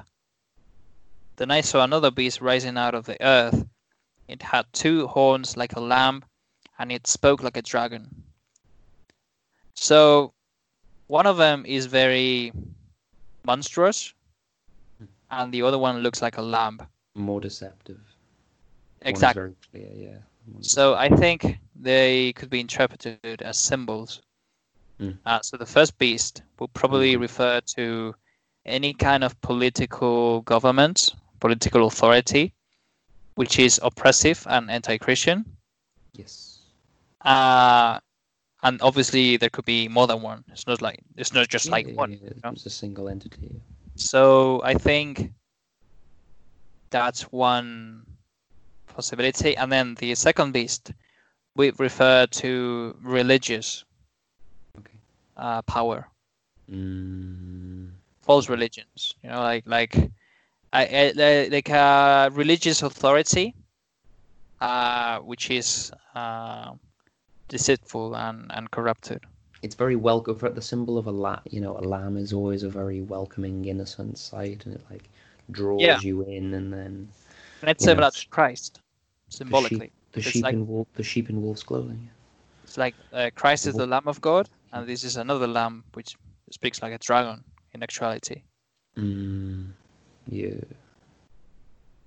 Then 1.35 1.51
I 1.51 1.61
saw 1.61 1.83
another 1.83 2.11
beast 2.11 2.41
rising 2.41 2.77
out 2.77 2.95
of 2.95 3.05
the 3.05 3.21
earth. 3.23 3.65
It 4.27 4.41
had 4.41 4.65
two 4.73 5.07
horns 5.07 5.57
like 5.57 5.75
a 5.75 5.81
lamb, 5.81 6.23
and 6.79 6.91
it 6.91 7.07
spoke 7.07 7.43
like 7.43 7.57
a 7.57 7.61
dragon. 7.61 8.23
So, 9.75 10.33
one 11.07 11.27
of 11.27 11.37
them 11.37 11.65
is 11.65 11.87
very 11.87 12.53
monstrous, 13.43 14.13
and 15.29 15.53
the 15.53 15.63
other 15.63 15.77
one 15.77 15.99
looks 15.99 16.21
like 16.21 16.37
a 16.37 16.41
lamb. 16.41 16.81
more 17.15 17.41
deceptive. 17.41 17.99
Exactly. 19.01 19.55
clear, 19.71 19.89
yeah. 19.93 20.17
So 20.61 20.95
I 20.95 21.09
think 21.09 21.57
they 21.75 22.33
could 22.33 22.49
be 22.49 22.59
interpreted 22.59 23.41
as 23.41 23.57
symbols. 23.57 24.21
Mm. 24.99 25.17
Uh, 25.25 25.39
so 25.41 25.57
the 25.57 25.65
first 25.65 25.97
beast 25.97 26.43
will 26.59 26.67
probably 26.69 27.15
Mhm. 27.15 27.21
refer 27.21 27.61
to 27.75 28.15
any 28.65 28.93
kind 28.93 29.23
of 29.23 29.39
political 29.41 30.41
government, 30.41 31.15
political 31.39 31.87
authority, 31.87 32.53
which 33.35 33.59
is 33.59 33.79
oppressive 33.83 34.45
and 34.49 34.69
anti-Christian. 34.69 35.45
Yes. 36.13 36.59
Uh, 37.21 37.99
and 38.63 38.81
obviously 38.81 39.37
there 39.37 39.49
could 39.49 39.65
be 39.65 39.87
more 39.87 40.07
than 40.07 40.21
one. 40.21 40.43
It's 40.51 40.67
not 40.67 40.81
like 40.81 40.99
it's 41.15 41.33
not 41.33 41.47
just 41.49 41.65
Yeah, 41.65 41.71
like 41.71 41.87
yeah, 41.87 41.93
one. 41.93 42.11
yeah, 42.11 42.29
know? 42.43 42.51
It's 42.51 42.65
a 42.65 42.69
single 42.69 43.09
entity. 43.09 43.61
So 43.95 44.61
I 44.63 44.75
think 44.75 45.33
that's 46.91 47.23
one 47.31 48.05
possibility. 48.93 49.55
And 49.57 49.71
then 49.71 49.95
the 49.95 50.15
second 50.15 50.51
beast, 50.53 50.91
we 51.55 51.71
refer 51.77 52.25
to 52.27 52.95
religious 53.03 53.85
Okay. 54.77 54.97
uh, 55.37 55.61
power, 55.63 56.09
Mm, 56.71 57.89
false 58.21 58.49
religions. 58.49 59.13
You 59.23 59.29
know, 59.29 59.41
like 59.41 59.63
like 59.67 59.95
I, 60.73 61.13
I, 61.17 61.47
like 61.51 61.69
a 61.69 62.29
religious 62.33 62.81
authority, 62.81 63.55
uh, 64.61 65.19
which 65.19 65.49
is 65.51 65.91
uh, 66.15 66.73
deceitful 67.49 68.15
and, 68.15 68.51
and 68.53 68.71
corrupted. 68.71 69.21
It's 69.61 69.75
very 69.75 69.95
welcome. 69.95 70.37
The 70.37 70.61
symbol 70.61 70.97
of 70.97 71.07
a 71.07 71.11
lamb, 71.11 71.41
you 71.49 71.61
know, 71.61 71.77
a 71.77 71.81
lamb 71.81 72.17
is 72.17 72.33
always 72.33 72.63
a 72.63 72.69
very 72.69 73.01
welcoming, 73.01 73.65
innocent 73.65 74.17
sight, 74.17 74.65
and 74.65 74.75
it 74.75 74.81
like 74.89 75.09
draws 75.51 75.81
Yeah. 75.81 75.99
you 76.03 76.21
in, 76.23 76.53
and 76.53 76.73
then 76.73 77.09
And 77.63 77.79
similar 77.79 78.07
it's- 78.07 78.23
to 78.23 78.29
Christ, 78.29 78.79
symbolically. 79.29 79.91
the 80.13 80.19
It's 80.19 80.29
sheep 80.29 80.43
like- 80.43 80.53
in 80.53 80.67
wolf, 80.67 80.87
the 80.95 81.03
sheep 81.03 81.29
in 81.29 81.41
wolf's 81.41 81.63
clothing. 81.63 82.09
It's 82.63 82.77
like 82.77 82.95
uh, 83.13 83.29
Christ 83.35 83.67
is 83.67 83.75
the 83.75 83.85
Lamb 83.87 84.07
of 84.07 84.21
God, 84.21 84.49
and 84.71 84.87
this 84.87 85.03
is 85.03 85.17
another 85.17 85.47
lamb 85.47 85.83
which 85.93 86.15
speaks 86.51 86.81
like 86.81 86.93
a 86.93 86.97
dragon 86.97 87.43
in 87.73 87.83
actuality. 87.83 88.43
Mm, 88.97 89.71
yeah. 90.27 90.55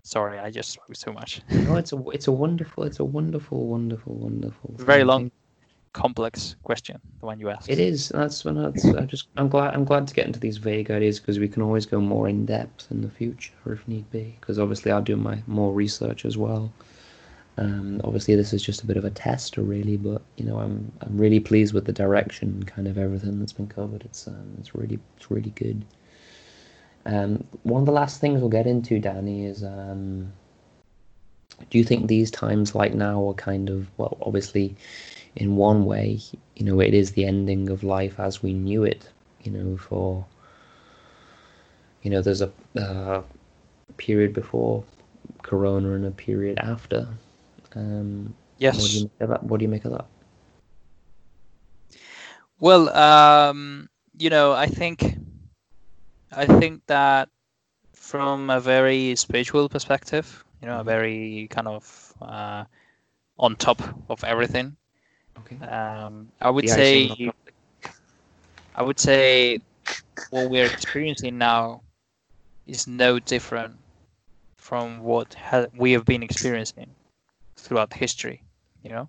Sorry, 0.02 0.38
I 0.38 0.50
just 0.50 0.70
spoke 0.72 0.94
too 0.94 1.12
much. 1.12 1.40
No, 1.50 1.76
it's 1.76 1.92
a 1.92 2.08
it's 2.10 2.26
a 2.28 2.32
wonderful, 2.32 2.84
it's 2.84 3.00
a 3.00 3.04
wonderful, 3.04 3.66
wonderful, 3.66 4.14
wonderful. 4.14 4.74
Very. 4.76 5.02
Long. 5.04 5.30
Complex 5.94 6.56
question, 6.64 7.00
the 7.20 7.26
one 7.26 7.38
you 7.38 7.48
asked. 7.48 7.70
It 7.70 7.78
is. 7.78 8.08
That's 8.08 8.44
when. 8.44 8.58
I 8.58 8.70
just. 9.06 9.28
I'm 9.36 9.48
glad. 9.48 9.74
I'm 9.74 9.84
glad 9.84 10.06
to 10.08 10.14
get 10.14 10.26
into 10.26 10.40
these 10.40 10.56
vague 10.58 10.90
ideas 10.90 11.20
because 11.20 11.38
we 11.38 11.48
can 11.48 11.62
always 11.62 11.86
go 11.86 12.00
more 12.00 12.28
in 12.28 12.44
depth 12.44 12.88
in 12.90 13.00
the 13.00 13.08
future 13.08 13.52
if 13.66 13.86
need 13.86 14.10
be. 14.10 14.36
Because 14.40 14.58
obviously 14.58 14.90
I'll 14.90 15.00
do 15.00 15.16
my 15.16 15.42
more 15.46 15.72
research 15.72 16.24
as 16.24 16.36
well. 16.36 16.72
Um, 17.56 18.00
obviously 18.02 18.34
this 18.34 18.52
is 18.52 18.62
just 18.62 18.82
a 18.82 18.86
bit 18.86 18.96
of 18.96 19.04
a 19.04 19.10
tester, 19.10 19.62
really, 19.62 19.96
but 19.96 20.20
you 20.36 20.44
know 20.44 20.58
I'm 20.58 20.90
I'm 21.00 21.16
really 21.16 21.38
pleased 21.38 21.72
with 21.72 21.84
the 21.84 21.92
direction, 21.92 22.64
kind 22.64 22.88
of 22.88 22.98
everything 22.98 23.38
that's 23.38 23.52
been 23.52 23.68
covered. 23.68 24.02
It's 24.02 24.26
um, 24.26 24.56
it's 24.58 24.74
really 24.74 24.98
it's 25.16 25.30
really 25.30 25.50
good. 25.50 25.84
Um, 27.06 27.44
one 27.62 27.82
of 27.82 27.86
the 27.86 27.92
last 27.92 28.20
things 28.20 28.40
we'll 28.40 28.50
get 28.50 28.66
into, 28.66 28.98
Danny, 28.98 29.46
is 29.46 29.62
um, 29.62 30.32
do 31.70 31.78
you 31.78 31.84
think 31.84 32.08
these 32.08 32.30
times 32.30 32.74
like 32.74 32.94
now 32.94 33.28
are 33.28 33.34
kind 33.34 33.70
of 33.70 33.86
well, 33.98 34.16
obviously, 34.22 34.74
in 35.36 35.56
one 35.56 35.84
way, 35.84 36.20
you 36.56 36.64
know, 36.64 36.80
it 36.80 36.94
is 36.94 37.12
the 37.12 37.24
ending 37.24 37.68
of 37.70 37.82
life 37.82 38.20
as 38.20 38.42
we 38.42 38.52
knew 38.52 38.84
it. 38.84 39.08
You 39.42 39.52
know, 39.52 39.76
for 39.76 40.24
you 42.02 42.10
know, 42.10 42.22
there's 42.22 42.42
a 42.42 42.52
uh, 42.76 43.22
period 43.96 44.32
before 44.32 44.84
Corona 45.42 45.92
and 45.92 46.06
a 46.06 46.10
period 46.10 46.58
after. 46.58 47.08
Um, 47.74 48.34
yes. 48.58 48.78
What 48.78 48.90
do 48.90 48.96
you 48.96 49.02
make 49.04 49.20
of 49.20 49.28
that? 49.30 49.42
What 49.42 49.58
do 49.58 49.64
you 49.64 49.68
make 49.68 49.84
of 49.84 49.92
that? 49.92 50.06
Well, 52.60 52.88
um, 52.96 53.88
you 54.16 54.30
know, 54.30 54.52
I 54.52 54.66
think, 54.66 55.16
I 56.30 56.46
think 56.46 56.82
that 56.86 57.28
from 57.94 58.50
a 58.50 58.60
very 58.60 59.16
spiritual 59.16 59.68
perspective, 59.68 60.44
you 60.60 60.68
know, 60.68 60.80
a 60.80 60.84
very 60.84 61.48
kind 61.50 61.68
of 61.68 62.14
uh, 62.22 62.64
on 63.38 63.56
top 63.56 63.82
of 64.08 64.22
everything. 64.24 64.76
Okay. 65.38 65.58
Um, 65.66 66.28
I 66.40 66.50
would 66.50 66.64
The 66.64 66.68
say. 66.68 67.30
I 68.76 68.82
would 68.82 68.98
say, 68.98 69.60
what 70.30 70.50
we're 70.50 70.66
experiencing 70.66 71.38
now 71.38 71.82
is 72.66 72.88
no 72.88 73.20
different 73.20 73.78
from 74.56 75.00
what 75.00 75.34
ha- 75.34 75.66
we 75.76 75.92
have 75.92 76.04
been 76.04 76.22
experiencing 76.22 76.90
throughout 77.56 77.92
history. 77.92 78.42
You 78.82 78.90
know, 78.90 79.08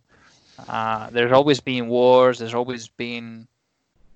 uh, 0.68 1.10
there's 1.10 1.32
always 1.32 1.60
been 1.60 1.88
wars. 1.88 2.38
There's 2.40 2.54
always 2.54 2.88
been 2.90 3.48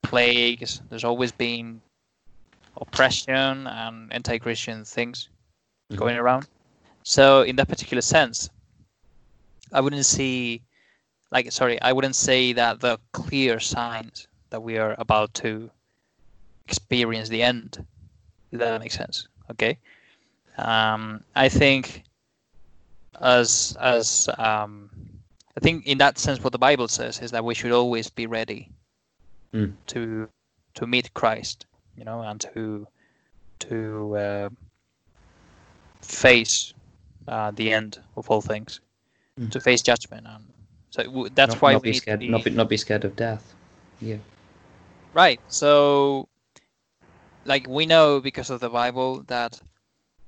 plagues. 0.04 0.82
There's 0.90 1.04
always 1.04 1.32
been 1.32 1.82
oppression 2.80 3.68
and 3.68 4.14
anti-Christian 4.14 4.86
things 4.86 5.30
Mhm. 5.92 5.98
going 5.98 6.18
around. 6.18 6.48
So, 7.04 7.42
in 7.42 7.56
that 7.56 7.68
particular 7.68 8.02
sense, 8.02 8.50
I 9.74 9.82
wouldn't 9.82 10.06
see, 10.06 10.62
like, 11.32 11.52
sorry, 11.52 11.82
I 11.82 11.94
wouldn't 11.94 12.16
say 12.16 12.54
that 12.54 12.80
the 12.80 13.00
clear 13.12 13.60
signs 13.60 14.28
that 14.50 14.62
we 14.62 14.78
are 14.78 14.96
about 14.98 15.34
to 15.36 15.70
experience 16.68 17.30
the 17.30 17.44
end. 17.44 17.86
If 18.52 18.60
that 18.60 18.80
makes 18.82 18.96
sense. 18.96 19.28
Okay. 19.52 19.78
Um, 20.58 21.24
I 21.36 21.50
think 21.50 22.04
as 23.22 23.78
as 23.80 24.28
um, 24.38 24.90
I 25.56 25.60
think 25.60 25.86
in 25.86 25.98
that 26.00 26.18
sense, 26.18 26.44
what 26.44 26.52
the 26.52 26.60
Bible 26.60 26.88
says 26.88 27.20
is 27.20 27.32
that 27.32 27.44
we 27.46 27.54
should 27.54 27.72
always 27.72 28.10
be 28.10 28.26
ready 28.26 28.70
Mm. 29.54 29.74
to 29.88 30.30
to 30.76 30.86
meet 30.86 31.12
Christ, 31.16 31.66
you 31.98 32.04
know, 32.04 32.22
and 32.22 32.40
to 32.42 32.88
to 33.60 34.16
uh, 34.18 34.50
face 36.02 36.74
uh, 37.28 37.52
the 37.52 37.74
end 37.74 38.00
of 38.16 38.30
all 38.30 38.42
things, 38.42 38.80
Mm. 39.40 39.52
to 39.52 39.60
face 39.60 39.82
judgment, 39.82 40.28
and 40.28 40.46
so 40.90 41.28
that's 41.36 41.56
not, 41.56 41.62
why 41.62 41.74
not 41.74 41.84
we 41.84 41.92
be 41.92 41.94
scared. 41.94 42.20
be 42.20 42.30
Not 42.30 42.44
be 42.44 42.50
not 42.52 42.70
be 42.70 42.78
scared 42.78 43.06
of 43.06 43.16
death. 43.16 43.54
Yeah. 44.02 44.18
right. 45.14 45.40
So, 45.48 46.28
like 47.46 47.68
we 47.68 47.86
know 47.86 48.20
because 48.20 48.50
of 48.50 48.60
the 48.60 48.70
Bible 48.70 49.24
that 49.28 49.60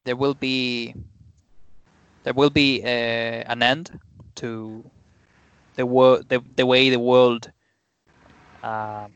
there 0.03 0.15
will 0.15 0.33
be 0.33 0.93
there 2.23 2.33
will 2.33 2.49
be 2.49 2.81
uh, 2.83 2.87
an 2.87 3.63
end 3.63 3.99
to 4.35 4.83
the 5.75 5.85
world, 5.85 6.29
the, 6.29 6.43
the 6.55 6.65
way 6.65 6.89
the 6.89 6.99
world 6.99 7.51
um, 8.63 9.11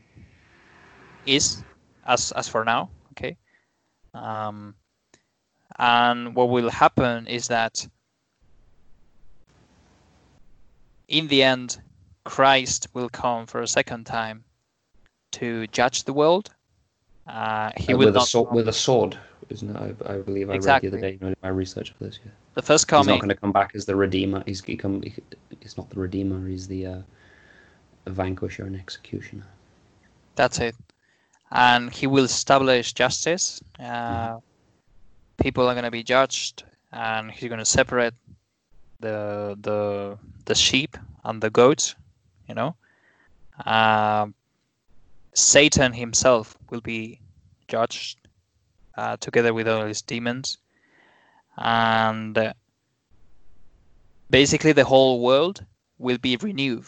is 1.26 1.62
as 2.06 2.32
as 2.32 2.48
for 2.48 2.64
now. 2.64 2.90
Okay, 3.12 3.36
um, 4.14 4.74
and 5.78 6.34
what 6.34 6.48
will 6.48 6.70
happen 6.70 7.26
is 7.26 7.48
that 7.48 7.86
in 11.08 11.28
the 11.28 11.42
end, 11.42 11.80
Christ 12.24 12.88
will 12.94 13.08
come 13.08 13.46
for 13.46 13.60
a 13.62 13.66
second 13.68 14.04
time 14.04 14.44
to 15.32 15.66
judge 15.68 16.04
the 16.04 16.12
world. 16.12 16.50
Uh, 17.26 17.70
he 17.76 17.92
Uh, 17.92 17.96
will 17.96 18.06
with 18.06 18.16
a 18.16 18.28
come- 18.32 18.54
With 18.54 18.68
a 18.68 18.72
sword, 18.72 19.18
isn't 19.48 19.68
it? 19.74 19.76
I, 19.76 20.14
I 20.14 20.18
believe 20.22 20.50
I 20.50 20.54
Exactly. 20.54 20.88
read 20.90 20.92
the 21.02 21.06
other 21.06 21.18
day 21.18 21.26
in 21.26 21.36
my 21.42 21.48
research 21.48 21.92
for 21.92 22.04
this. 22.04 22.18
Yeah. 22.24 22.30
the 22.54 22.62
first 22.62 22.88
coming. 22.88 23.02
He's 23.14 23.16
not 23.16 23.20
going 23.20 23.28
to 23.36 23.40
come 23.40 23.52
back 23.52 23.72
as 23.74 23.84
the 23.84 23.94
redeemer. 23.96 24.42
He's 24.46 24.62
he 24.64 24.76
come. 24.76 25.02
He, 25.02 25.14
he's 25.60 25.76
not 25.76 25.90
the 25.90 26.00
redeemer. 26.00 26.48
He's 26.48 26.66
the 26.66 26.86
uh, 26.86 26.98
vanquisher 28.06 28.64
and 28.64 28.74
executioner. 28.76 29.46
That's 30.36 30.58
it. 30.58 30.74
And 31.50 31.92
he 31.92 32.06
will 32.06 32.24
establish 32.24 32.92
justice. 32.92 33.60
Uh, 33.78 34.38
People 35.38 35.68
are 35.68 35.74
going 35.74 35.84
to 35.84 35.90
be 35.90 36.02
judged, 36.02 36.64
and 36.92 37.30
he's 37.30 37.48
going 37.50 37.58
to 37.58 37.64
separate 37.66 38.14
the 39.00 39.56
the 39.60 40.18
the 40.46 40.54
sheep 40.54 40.96
and 41.24 41.42
the 41.42 41.50
goats. 41.50 41.94
You 42.48 42.54
know, 42.54 42.76
Um 43.64 44.34
Satan 45.34 45.92
himself 45.92 46.56
will 46.70 46.80
be 46.80 47.20
judged 47.68 48.18
uh, 48.96 49.16
together 49.18 49.52
with 49.52 49.68
all 49.68 49.84
his 49.86 50.02
demons, 50.02 50.58
and 51.58 52.36
uh, 52.38 52.52
basically 54.30 54.72
the 54.72 54.84
whole 54.84 55.20
world 55.20 55.64
will 55.98 56.18
be 56.18 56.36
renewed. 56.36 56.86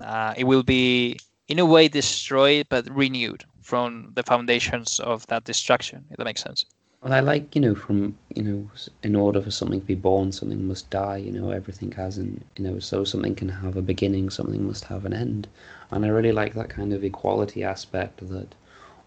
Uh, 0.00 0.34
it 0.36 0.44
will 0.44 0.62
be 0.62 1.18
in 1.48 1.58
a 1.58 1.66
way 1.66 1.88
destroyed 1.88 2.66
but 2.68 2.88
renewed 2.90 3.44
from 3.62 4.12
the 4.14 4.22
foundations 4.22 5.00
of 5.00 5.26
that 5.26 5.44
destruction 5.44 6.04
if 6.10 6.16
that 6.16 6.24
makes 6.24 6.42
sense 6.42 6.64
Well, 7.02 7.12
I 7.12 7.18
like 7.18 7.56
you 7.56 7.60
know 7.60 7.74
from 7.74 8.16
you 8.36 8.42
know 8.44 8.70
in 9.02 9.16
order 9.16 9.42
for 9.42 9.50
something 9.50 9.80
to 9.80 9.86
be 9.86 9.96
born, 9.96 10.30
something 10.30 10.64
must 10.64 10.90
die. 10.90 11.16
You 11.16 11.32
know 11.32 11.50
everything 11.50 11.90
has 11.92 12.18
an 12.18 12.44
you 12.56 12.62
know 12.62 12.78
so 12.78 13.02
something 13.02 13.34
can 13.34 13.48
have 13.48 13.76
a 13.76 13.82
beginning, 13.82 14.30
something 14.30 14.64
must 14.64 14.84
have 14.84 15.04
an 15.04 15.12
end, 15.12 15.48
and 15.90 16.04
I 16.04 16.08
really 16.08 16.30
like 16.30 16.54
that 16.54 16.68
kind 16.68 16.92
of 16.92 17.02
equality 17.02 17.64
aspect 17.64 18.28
that 18.28 18.54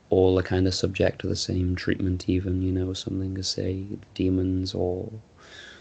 all 0.10 0.38
are 0.38 0.44
kind 0.44 0.68
of 0.68 0.74
subject 0.74 1.22
to 1.22 1.28
the 1.28 1.36
same 1.38 1.76
treatment. 1.76 2.28
Even 2.28 2.62
you 2.62 2.74
know 2.74 2.92
something 2.94 3.38
as 3.38 3.48
say 3.48 3.86
demons 4.16 4.74
or 4.74 5.10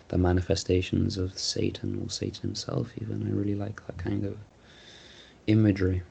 the 0.09 0.19
manifestations 0.19 1.17
of 1.17 1.37
Satan 1.39 2.01
or 2.03 2.09
Satan 2.11 2.43
himself. 2.43 2.93
Even 3.01 3.27
I 3.27 3.31
really 3.31 3.57
like 3.57 3.85
that 3.87 3.99
kind 3.99 4.25
of 4.25 4.37
imagery 5.49 6.03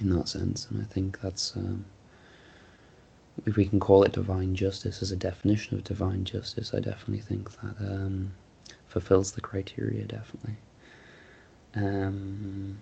in 0.00 0.10
that 0.10 0.28
sense, 0.28 0.66
and 0.70 0.80
I 0.82 0.84
think 0.84 1.20
that's. 1.20 1.56
Um, 1.56 1.84
if 3.46 3.56
we 3.56 3.66
can 3.66 3.80
call 3.80 4.02
it 4.04 4.12
divine 4.12 4.54
justice 4.54 5.02
as 5.02 5.12
a 5.12 5.16
definition 5.16 5.76
of 5.76 5.84
divine 5.84 6.24
justice, 6.24 6.74
I 6.74 6.80
definitely 6.80 7.20
think 7.20 7.50
that 7.60 7.76
um, 7.80 8.32
fulfills 8.88 9.32
the 9.32 9.40
criteria. 9.40 10.04
Definitely. 10.04 10.56
Um, 11.74 12.78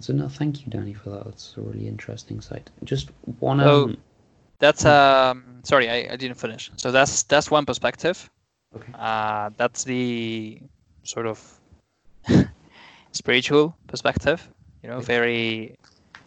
so 0.00 0.12
no, 0.12 0.28
thank 0.28 0.64
you, 0.64 0.70
Danny, 0.70 0.92
for 0.94 1.10
that. 1.10 1.24
That's 1.24 1.56
a 1.56 1.60
really 1.60 1.86
interesting 1.86 2.40
site. 2.40 2.70
Just 2.84 3.10
one. 3.40 3.60
So- 3.60 3.84
Um, 3.84 3.96
that's 4.60 4.84
um 4.84 5.60
sorry 5.64 5.90
I, 5.90 6.12
I 6.12 6.16
didn't 6.16 6.36
finish 6.38 6.70
so 6.76 6.92
that's 6.92 7.24
that's 7.24 7.50
one 7.50 7.66
perspective 7.66 8.30
okay. 8.74 8.92
uh 8.94 9.50
that's 9.56 9.82
the 9.82 10.60
sort 11.02 11.26
of 11.26 11.60
spiritual 13.12 13.76
perspective 13.88 14.48
you 14.82 14.88
know 14.88 15.00
very 15.00 15.74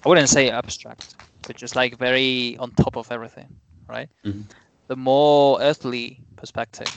i 0.05 0.09
wouldn't 0.09 0.29
say 0.29 0.49
abstract 0.49 1.15
but 1.47 1.55
just 1.57 1.75
like 1.75 1.97
very 1.97 2.57
on 2.59 2.71
top 2.71 2.97
of 2.97 3.11
everything 3.11 3.49
right 3.87 4.09
Mhm. 4.25 4.45
the 4.87 4.95
more 4.95 5.61
earthly 5.61 6.21
perspective, 6.37 6.87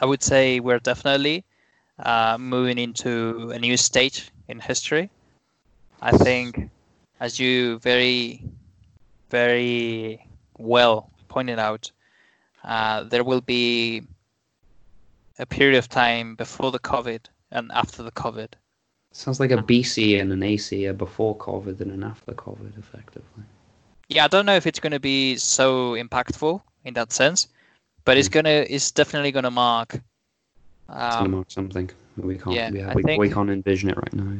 I 0.00 0.06
would 0.06 0.22
say 0.22 0.60
we're 0.60 0.78
definitely 0.78 1.44
uh, 1.98 2.38
moving 2.38 2.78
into 2.78 3.50
a 3.50 3.58
new 3.58 3.76
stage 3.76 4.30
in 4.48 4.60
history. 4.60 5.10
I 6.00 6.12
think, 6.16 6.70
as 7.20 7.38
you 7.38 7.78
very, 7.80 8.44
very 9.30 10.26
well 10.58 11.10
pointed 11.28 11.58
out, 11.58 11.92
uh, 12.64 13.04
there 13.04 13.24
will 13.24 13.42
be 13.42 14.02
a 15.38 15.46
period 15.46 15.78
of 15.78 15.88
time 15.88 16.34
before 16.36 16.70
the 16.70 16.78
COVID 16.78 17.26
and 17.50 17.70
after 17.72 18.02
the 18.02 18.12
COVID. 18.12 18.54
Sounds 19.12 19.40
like 19.40 19.50
a 19.50 19.56
BC 19.62 20.20
and 20.20 20.32
an 20.32 20.42
AC, 20.42 20.84
a 20.86 20.94
before 20.94 21.36
COVID 21.36 21.80
and 21.80 21.90
an 21.90 22.04
after 22.04 22.32
COVID, 22.32 22.78
effectively. 22.78 23.44
Yeah, 24.08 24.24
I 24.24 24.28
don't 24.28 24.46
know 24.46 24.54
if 24.56 24.66
it's 24.66 24.80
going 24.80 24.92
to 24.92 25.00
be 25.00 25.36
so 25.36 25.94
impactful 25.94 26.60
in 26.84 26.94
that 26.94 27.12
sense, 27.12 27.48
but 28.04 28.16
it's 28.16 28.28
Mm. 28.28 28.32
gonna, 28.32 28.64
it's 28.68 28.90
definitely 28.90 29.32
going 29.32 29.44
to 29.44 29.50
mark. 29.50 29.94
It's 29.94 31.16
gonna 31.16 31.24
Um, 31.24 31.30
mark 31.32 31.50
something. 31.50 31.90
We 32.16 32.36
can't. 32.38 32.74
yeah, 32.74 32.94
we, 32.94 33.02
we, 33.02 33.18
we 33.18 33.30
can't 33.30 33.50
envision 33.50 33.90
it 33.90 33.96
right 33.96 34.12
now. 34.14 34.32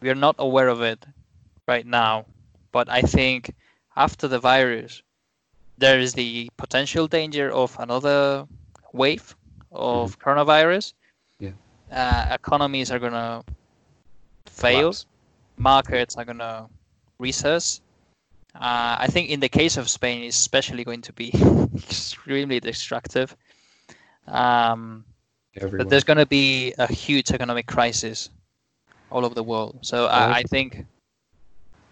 we 0.00 0.10
are 0.10 0.14
not 0.14 0.36
aware 0.38 0.68
of 0.68 0.80
it 0.82 1.04
right 1.66 1.86
now, 1.86 2.26
but 2.72 2.88
I 2.88 3.02
think 3.02 3.52
after 3.96 4.28
the 4.28 4.38
virus, 4.38 5.02
there 5.78 5.98
is 5.98 6.14
the 6.14 6.48
potential 6.56 7.06
danger 7.08 7.50
of 7.50 7.76
another 7.78 8.46
wave 8.92 9.36
of 9.72 10.18
coronavirus. 10.18 10.94
Yeah. 11.38 11.50
Uh, 11.90 12.28
economies 12.30 12.90
are 12.90 12.98
gonna 12.98 13.42
fail. 14.56 14.90
Collapse. 14.90 15.06
Markets 15.58 16.16
are 16.16 16.24
gonna 16.24 16.68
recess. 17.18 17.80
Uh, 18.54 18.96
I 19.00 19.06
think 19.08 19.30
in 19.30 19.40
the 19.40 19.48
case 19.48 19.76
of 19.76 19.88
Spain, 19.88 20.24
it's 20.24 20.38
especially 20.38 20.84
going 20.84 21.02
to 21.02 21.12
be 21.12 21.30
extremely 21.76 22.60
destructive. 22.60 23.36
Um, 24.26 25.04
but 25.76 25.88
there's 25.88 26.04
going 26.04 26.18
to 26.18 26.26
be 26.26 26.74
a 26.78 26.90
huge 26.90 27.30
economic 27.32 27.66
crisis 27.66 28.30
all 29.10 29.24
over 29.24 29.34
the 29.34 29.42
world. 29.42 29.78
So 29.82 30.06
I, 30.06 30.38
I 30.38 30.42
think 30.44 30.86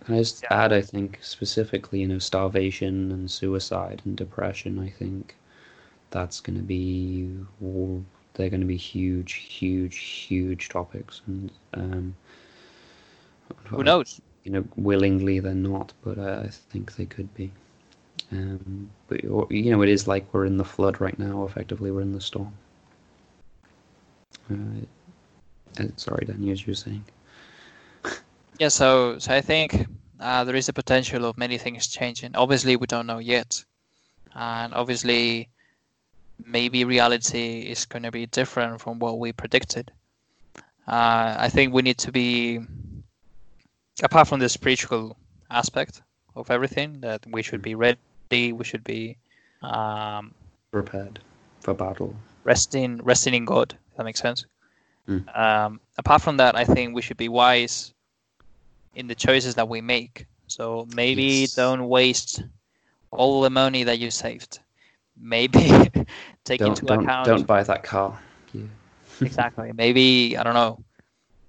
Can 0.04 0.14
I 0.14 0.18
just 0.18 0.42
Yeah. 0.42 0.48
add? 0.50 0.72
I 0.72 0.80
think 0.82 1.18
specifically, 1.22 2.00
you 2.00 2.08
know, 2.08 2.18
starvation 2.18 3.12
and 3.12 3.30
suicide 3.30 4.02
and 4.04 4.16
depression. 4.16 4.78
I 4.78 4.90
think 4.90 5.36
that's 6.10 6.40
going 6.40 6.56
to 6.56 6.62
be 6.62 7.28
they're 8.34 8.50
going 8.50 8.60
to 8.60 8.66
be 8.66 8.76
huge, 8.76 9.34
huge, 9.34 9.98
huge 9.98 10.68
topics, 10.68 11.22
and 11.26 11.52
um, 11.74 12.16
who 13.64 13.84
knows? 13.84 14.20
You 14.44 14.52
know, 14.52 14.64
willingly 14.76 15.40
they're 15.40 15.54
not, 15.54 15.92
but 16.02 16.18
I, 16.18 16.42
I 16.42 16.48
think 16.48 16.96
they 16.96 17.06
could 17.06 17.32
be. 17.34 17.50
Um, 18.32 18.90
but 19.08 19.22
you're- 19.22 19.70
know, 19.70 19.82
it 19.82 19.88
is 19.88 20.06
like 20.06 20.26
we're 20.32 20.46
in 20.46 20.56
the 20.56 20.64
flood 20.64 21.00
right 21.00 21.18
now. 21.18 21.44
Effectively, 21.44 21.90
we're 21.90 22.02
in 22.02 22.12
the 22.12 22.20
storm. 22.20 22.52
Uh, 24.50 24.84
uh, 25.80 25.86
sorry, 25.96 26.26
Danny, 26.26 26.50
as 26.50 26.66
you 26.66 26.70
were 26.72 26.76
saying. 26.76 27.04
Yeah. 28.60 28.68
So 28.68 29.18
so 29.18 29.34
I 29.34 29.40
think 29.40 29.86
uh, 30.20 30.44
there 30.44 30.54
is 30.54 30.68
a 30.68 30.72
potential 30.72 31.24
of 31.24 31.36
many 31.36 31.58
things 31.58 31.88
changing. 31.88 32.36
Obviously, 32.36 32.76
we 32.76 32.86
don't 32.86 33.06
know 33.06 33.18
yet, 33.18 33.64
and 34.34 34.72
obviously, 34.74 35.48
maybe 36.46 36.84
reality 36.84 37.62
is 37.62 37.84
going 37.84 38.04
to 38.04 38.12
be 38.12 38.26
different 38.26 38.80
from 38.80 39.00
what 39.00 39.18
we 39.18 39.32
predicted. 39.32 39.90
Uh, 40.86 41.34
I 41.38 41.48
think 41.48 41.72
we 41.72 41.82
need 41.82 41.98
to 41.98 42.12
be, 42.12 42.60
apart 44.02 44.28
from 44.28 44.40
the 44.40 44.48
spiritual 44.48 45.16
aspect 45.50 46.02
of 46.36 46.50
everything, 46.50 47.00
that 47.00 47.24
we 47.30 47.42
should 47.42 47.62
be 47.62 47.74
ready. 47.74 47.98
We 48.30 48.64
should 48.64 48.84
be 48.84 49.16
um, 49.62 50.34
Prepared 50.72 51.20
for 51.60 51.74
battle. 51.74 52.14
resting 52.44 53.00
resting 53.04 53.34
in 53.34 53.44
God. 53.44 53.72
If 53.90 53.96
that 53.96 54.04
makes 54.04 54.20
sense. 54.20 54.46
Mm. 55.08 55.36
Um, 55.38 55.80
apart 55.98 56.22
from 56.22 56.38
that, 56.38 56.56
I 56.56 56.64
think 56.64 56.94
we 56.94 57.02
should 57.02 57.16
be 57.18 57.28
wise 57.28 57.92
in 58.94 59.06
the 59.06 59.14
choices 59.14 59.54
that 59.56 59.68
we 59.68 59.80
make. 59.80 60.26
So 60.46 60.86
maybe 60.94 61.22
Yes. 61.46 61.54
don't 61.54 61.88
waste 61.88 62.42
all 63.10 63.42
the 63.42 63.50
money 63.50 63.84
that 63.84 63.98
you 63.98 64.10
saved. 64.10 64.60
Maybe 65.16 65.60
take 66.44 66.58
don't 66.60 66.70
into 66.70 66.86
don't 66.86 67.04
account 67.04 67.26
don't 67.26 67.46
buy 67.46 67.62
that 67.62 67.82
car. 67.84 68.18
Yeah. 68.52 68.62
exactly. 69.20 69.72
Maybe 69.72 70.36
I 70.36 70.42
don't 70.42 70.54
know. 70.54 70.82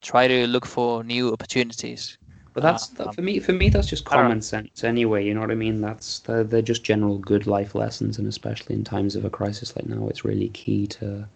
Try 0.01 0.27
to 0.27 0.45
look 0.47 0.65
for 0.67 1.03
new 1.03 1.31
opportunities. 1.33 2.17
But 2.55 2.63
that's 2.63 2.89
Um, 2.89 2.95
that, 2.97 3.15
for 3.15 3.21
me. 3.21 3.39
For 3.39 3.53
me, 3.53 3.69
that's 3.69 3.87
just 3.87 4.05
I 4.11 4.17
don't 4.17 4.29
know. 4.29 4.35
common 4.35 4.41
sense 4.41 4.83
anyway. 4.83 5.25
You 5.25 5.35
know 5.35 5.41
what 5.41 5.51
I 5.51 5.55
mean? 5.55 5.81
That's 5.81 6.19
they're, 6.21 6.43
they're 6.45 6.63
just 6.63 6.83
general 6.83 7.19
good 7.19 7.47
life 7.47 7.75
lessons, 7.75 8.17
and 8.19 8.27
especially 8.27 8.75
in 8.75 8.83
times 8.85 9.15
of 9.15 9.25
a 9.25 9.31
crisis 9.31 9.75
like 9.75 9.87
now, 9.87 10.07
it's 10.09 10.25
really 10.25 10.49
key 10.49 10.87
to 10.87 11.27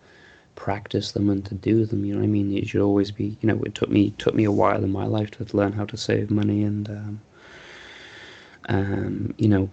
practice 0.55 1.11
them 1.13 1.29
and 1.29 1.45
to 1.45 1.55
do 1.55 1.85
them. 1.85 2.05
You 2.05 2.13
know 2.13 2.19
what 2.21 2.25
I 2.25 2.29
mean? 2.29 2.57
It 2.57 2.69
should 2.69 2.81
always 2.81 3.11
be. 3.11 3.37
You 3.41 3.47
know, 3.49 3.61
it 3.63 3.75
took 3.75 3.89
me 3.89 4.11
took 4.17 4.35
me 4.35 4.45
a 4.45 4.51
while 4.51 4.83
in 4.83 4.91
my 4.91 5.05
life 5.05 5.31
to 5.31 5.57
learn 5.57 5.73
how 5.73 5.85
to 5.85 5.97
save 5.97 6.31
money 6.31 6.63
and, 6.63 6.89
um, 6.89 7.21
um, 8.69 9.33
you 9.37 9.49
know, 9.49 9.69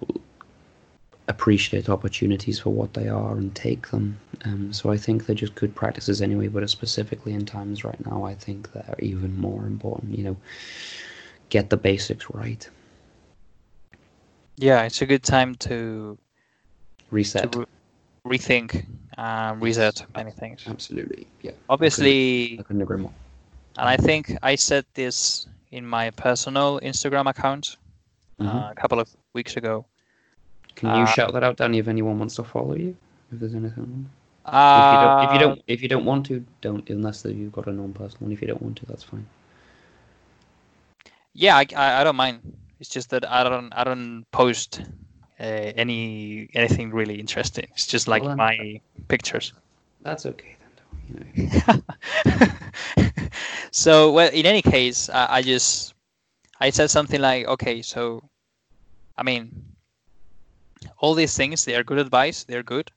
appreciate 1.29 1.89
opportunities 1.89 2.61
for 2.61 2.71
what 2.71 2.95
they 2.95 3.09
are 3.09 3.37
and 3.37 3.55
take 3.55 3.89
them. 3.91 4.19
Um, 4.45 4.73
so 4.73 4.91
I 4.93 4.97
think 4.97 5.27
they're 5.27 5.37
just 5.37 5.55
good 5.57 5.75
practices 5.75 6.23
anyway. 6.23 6.49
But 6.49 6.69
specifically 6.71 7.35
in 7.35 7.47
times 7.47 7.85
right 7.85 8.05
now, 8.07 8.25
I 8.25 8.35
think 8.35 8.73
they're 8.73 8.97
even 9.01 9.37
more 9.39 9.67
important. 9.67 10.17
You 10.19 10.25
know 10.25 10.37
get 11.51 11.71
the 11.71 11.77
basics 11.77 12.27
right. 12.31 12.69
Yeah, 14.57 14.83
it's 14.85 15.03
a 15.03 15.07
good 15.07 15.23
time 15.23 15.55
to 15.57 16.19
Reset. 17.11 17.53
to 17.53 17.67
re- 18.25 18.39
rethink, 18.39 18.87
um, 19.19 19.61
reset 19.61 20.05
many 20.15 20.31
things. 20.31 20.65
Absolutely. 20.67 21.27
Yeah. 21.43 21.53
Obviously, 21.69 22.59
I 22.59 22.63
couldn't 22.63 22.83
agree 22.83 22.99
more. 22.99 23.13
and 23.79 23.89
I 23.89 23.97
think 23.97 24.33
I 24.43 24.55
said 24.55 24.85
this 24.95 25.47
in 25.73 25.87
my 25.87 26.11
personal 26.11 26.81
Instagram 26.81 27.29
account 27.29 27.77
Mhm. 28.41 28.47
uh, 28.47 28.71
a 28.71 28.75
couple 28.75 28.99
of 28.99 29.09
weeks 29.35 29.57
ago. 29.57 29.85
Can 30.75 30.89
you 30.97 31.03
uh, 31.03 31.07
shout 31.07 31.33
that 31.35 31.45
out, 31.45 31.57
Danny, 31.57 31.79
if 31.79 31.89
anyone 31.89 32.19
wants 32.19 32.35
to 32.37 32.45
follow 32.45 32.75
you? 32.75 32.97
If 33.33 33.41
there's 33.41 33.55
anything. 33.55 34.09
If 34.47 34.53
you 34.53 34.59
Uh, 34.59 35.05
don't, 35.05 35.25
if 35.29 35.33
you 35.33 35.39
don't, 35.41 35.63
if 35.67 35.83
you 35.83 35.89
don't 35.89 36.05
want 36.05 36.27
to, 36.27 36.45
don't. 36.61 36.89
Unless 36.89 37.25
you've 37.25 37.53
got 37.53 37.67
a 37.67 37.73
non-personal 37.73 38.25
one. 38.27 38.33
If 38.33 38.41
you 38.41 38.49
don't 38.49 38.63
want 38.63 38.77
to, 38.79 38.87
that's 38.87 39.03
fine. 39.03 39.27
Yeah, 41.37 41.57
I, 41.57 41.67
I, 41.77 42.01
I 42.01 42.05
don't 42.05 42.17
mind. 42.17 42.41
It's 42.81 42.89
just 42.89 43.11
that 43.11 43.31
I 43.31 43.45
don't 43.45 43.73
I 43.73 43.85
don't 43.85 44.25
post 44.33 44.81
uh, 45.39 45.43
any 45.43 46.49
anything 46.55 46.91
really 46.91 47.21
interesting. 47.21 47.67
It's 47.73 47.87
just 47.87 48.09
like 48.09 48.23
Well, 48.23 48.37
my 48.37 48.81
pictures. 49.09 49.53
That's 50.03 50.27
okay 50.27 50.57
then. 50.61 50.71
Though, 50.79 51.43
you 51.43 53.05
know. 53.15 53.29
so 53.71 54.13
well, 54.13 54.31
in 54.33 54.47
any 54.47 54.63
case, 54.63 55.11
I, 55.11 55.37
I 55.37 55.43
just 55.43 55.95
I 56.61 56.71
said 56.71 56.91
something 56.91 57.21
like, 57.21 57.47
okay, 57.47 57.83
so 57.83 58.23
I 59.17 59.23
mean, 59.23 59.51
all 60.99 61.15
these 61.15 61.37
things 61.37 61.65
they 61.65 61.75
are 61.77 61.85
good 61.85 61.99
advice. 61.99 62.45
They're 62.45 62.63
good, 62.63 62.91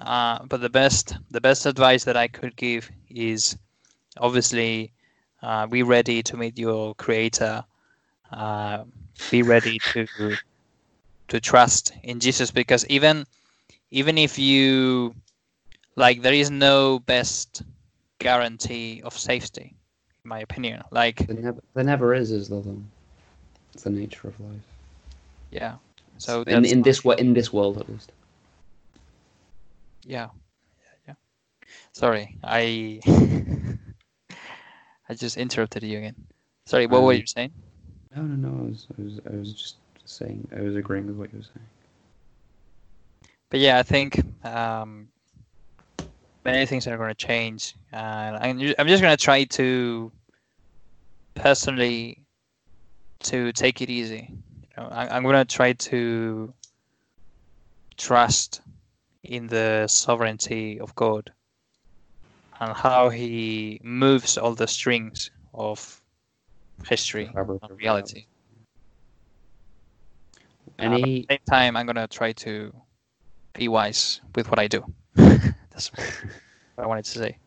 uh, 0.00 0.44
but 0.44 0.60
the 0.60 0.70
best 0.70 1.16
the 1.30 1.40
best 1.40 1.66
advice 1.66 2.04
that 2.04 2.16
I 2.16 2.26
could 2.28 2.56
give 2.56 2.90
is 3.08 3.56
obviously 4.18 4.92
uh, 5.42 5.66
be 5.66 5.82
ready 5.82 6.22
to 6.24 6.36
meet 6.36 6.58
your 6.58 6.94
creator. 6.96 7.64
Uh, 8.32 8.84
be 9.30 9.42
ready 9.42 9.78
to 9.80 10.06
to 11.28 11.40
trust 11.40 11.92
in 12.02 12.20
Jesus 12.20 12.50
because 12.50 12.86
even 12.86 13.24
even 13.90 14.18
if 14.18 14.38
you 14.38 15.14
like 15.96 16.22
there 16.22 16.34
is 16.34 16.50
no 16.50 16.98
best 17.00 17.62
guarantee 18.18 19.02
of 19.04 19.16
safety 19.16 19.74
in 20.24 20.28
my 20.28 20.40
opinion 20.40 20.82
like 20.90 21.26
There 21.26 21.36
never, 21.36 21.60
there 21.74 21.84
never 21.84 22.14
is, 22.14 22.30
is 22.30 22.48
there? 22.48 22.60
Though. 22.60 22.80
It's 23.74 23.84
the 23.84 23.90
nature 23.90 24.28
of 24.28 24.38
life. 24.40 24.62
yeah 25.50 25.76
so 26.18 26.42
in 26.42 26.64
in 26.64 26.82
this 26.82 27.04
wo- 27.04 27.18
in 27.18 27.34
this 27.34 27.52
world 27.52 27.78
at 27.78 27.88
least. 27.88 28.12
yeah 30.04 30.28
yeah, 30.82 30.94
yeah. 31.08 31.14
sorry 31.92 32.36
i 32.44 33.00
i 35.08 35.14
just 35.14 35.36
interrupted 35.36 35.82
you 35.82 35.98
again 35.98 36.14
sorry 36.64 36.86
what 36.86 37.02
were 37.02 37.12
Um, 37.12 37.20
you 37.20 37.26
saying 37.26 37.52
No, 38.16 38.22
no, 38.22 38.48
no. 38.48 38.64
I 38.64 38.68
was, 38.70 38.86
I 38.98 39.02
was, 39.02 39.20
I 39.32 39.36
was 39.36 39.52
just 39.52 39.76
saying. 40.06 40.48
I 40.56 40.62
was 40.62 40.76
agreeing 40.76 41.06
with 41.06 41.16
what 41.16 41.32
you 41.32 41.40
were 41.40 41.44
saying. 41.44 41.66
but 43.50 43.60
yeah 43.60 43.78
i 43.78 43.82
think 43.82 44.20
um 44.44 45.08
many 46.44 46.66
things 46.66 46.86
are 46.86 46.96
going 46.96 47.08
to 47.08 47.14
change 47.26 47.74
and 47.92 48.36
I'm, 48.36 48.74
I'm 48.78 48.88
just 48.88 49.02
going 49.02 49.16
to 49.16 49.22
try 49.22 49.44
to 49.44 50.12
personally 51.34 52.24
to 53.24 53.52
take 53.52 53.82
it 53.82 53.90
easy 53.90 54.30
you 54.30 54.68
know 54.76 54.88
i'm 54.90 55.22
going 55.22 55.36
to 55.36 55.44
try 55.44 55.72
to 55.72 56.52
trust 57.96 58.60
in 59.24 59.46
the 59.48 59.86
sovereignty 59.88 60.80
of 60.80 60.94
god 60.94 61.32
and 62.60 62.74
how 62.76 63.08
he 63.08 63.80
moves 63.82 64.38
all 64.38 64.54
the 64.54 64.68
strings 64.68 65.30
of 65.54 66.00
history 66.88 67.30
of 67.34 67.60
reality 67.76 68.26
Uh, 70.78 70.82
at 70.82 70.90
the 70.90 71.26
same 71.30 71.38
time 71.48 71.76
i'm 71.76 71.86
going 71.86 71.96
to 71.96 72.06
try 72.06 72.32
to 72.32 72.72
be 73.56 73.68
wise 73.68 74.20
with 74.34 74.50
what 74.50 74.58
I 74.58 74.68
do. 74.68 74.84
That's 75.14 75.90
what 76.74 76.84
I 76.84 76.86
wanted 76.86 77.04
to 77.06 77.18
say. 77.18 77.38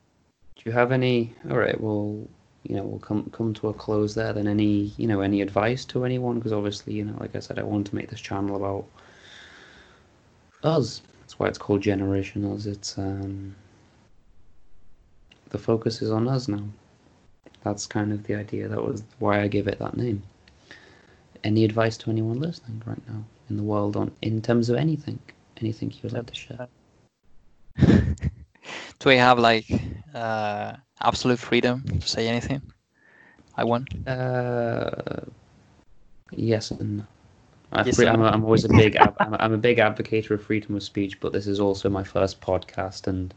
Do 0.56 0.64
you 0.66 0.72
have 0.72 0.92
any? 0.92 1.34
All 1.50 1.58
right. 1.58 1.80
Well, 1.80 2.28
you 2.64 2.76
know, 2.76 2.84
we'll 2.84 3.00
come 3.00 3.30
come 3.32 3.54
to 3.56 3.70
a 3.70 3.74
close 3.74 4.16
there. 4.16 4.34
Then 4.34 4.48
any, 4.48 4.94
you 4.98 5.08
know, 5.08 5.22
any 5.22 5.42
advice 5.42 5.86
to 5.86 6.04
anyone? 6.06 6.36
Because 6.36 6.54
obviously, 6.54 6.94
you 6.94 7.06
know, 7.06 7.16
like 7.20 7.36
I 7.36 7.40
said, 7.40 7.60
I 7.60 7.64
want 7.64 7.88
to 7.88 7.96
make 7.96 8.10
this 8.10 8.20
channel 8.20 8.56
about 8.56 8.86
us. 10.64 11.02
That's 11.22 11.40
why 11.40 11.48
it's 11.48 11.58
called 11.58 11.82
Generation 11.82 12.44
Us. 12.52 12.66
It's 12.66 12.98
um, 12.98 13.56
the 15.50 15.58
focus 15.58 16.02
is 16.02 16.12
on 16.12 16.28
us 16.28 16.48
now. 16.48 16.64
That's 17.64 17.86
kind 17.86 18.14
of 18.14 18.24
the 18.24 18.36
idea. 18.36 18.68
That 18.68 18.84
was 18.84 19.04
why 19.20 19.42
I 19.42 19.48
gave 19.48 19.68
it 19.68 19.80
that 19.80 19.98
name. 19.98 20.24
Any 21.44 21.64
advice 21.66 21.98
to 21.98 22.10
anyone 22.10 22.40
listening 22.40 22.82
right 22.86 23.02
now 23.08 23.24
in 23.50 23.58
the 23.58 23.64
world 23.64 23.96
on 23.96 24.12
in 24.22 24.42
terms 24.42 24.70
of 24.70 24.78
anything, 24.78 25.20
anything 25.58 25.92
you 25.92 26.00
would 26.04 26.14
like 26.14 26.26
to 26.26 26.36
share? 26.36 26.68
Do 29.00 29.10
we 29.10 29.16
have 29.16 29.40
like 29.40 29.66
uh, 30.14 30.74
absolute 31.02 31.40
freedom 31.40 31.84
to 32.00 32.08
say 32.08 32.28
anything? 32.28 32.62
I 33.56 33.64
want. 33.64 33.88
Uh, 34.08 35.22
yes 36.32 36.72
and 36.72 36.98
no. 36.98 37.04
I 37.72 37.84
yes, 37.84 37.96
free, 37.96 38.08
I'm, 38.08 38.22
always 38.22 38.66
a 38.66 38.70
big 38.70 38.96
ab- 39.00 39.16
I'm, 39.20 39.36
I'm 39.36 39.54
a 39.54 39.58
big 39.58 39.80
advocate 39.80 40.30
of 40.32 40.44
freedom 40.44 40.76
of 40.76 40.84
speech, 40.84 41.20
but 41.20 41.34
this 41.34 41.46
is 41.46 41.60
also 41.60 41.90
my 41.90 42.04
first 42.04 42.42
podcast, 42.42 43.08
and 43.08 43.34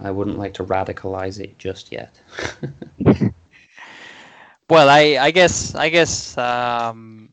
I 0.00 0.10
wouldn't 0.10 0.38
like 0.38 0.54
to 0.54 0.64
radicalize 0.64 1.38
it 1.38 1.58
just 1.58 1.92
yet. 1.92 2.18
Well, 4.68 4.88
I 4.88 5.16
I 5.20 5.30
guess 5.30 5.74
I 5.74 5.88
guess 5.88 6.36
um, 6.36 7.32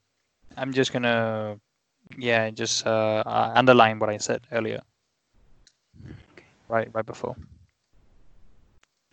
I'm 0.55 0.71
just 0.73 0.91
gonna 0.93 1.59
yeah 2.17 2.49
just 2.51 2.85
uh, 2.85 3.23
uh, 3.25 3.53
underline 3.55 3.99
what 3.99 4.09
I 4.09 4.17
said 4.17 4.47
earlier. 4.51 4.81
Right, 6.67 6.89
right 6.93 7.05
before. 7.05 7.35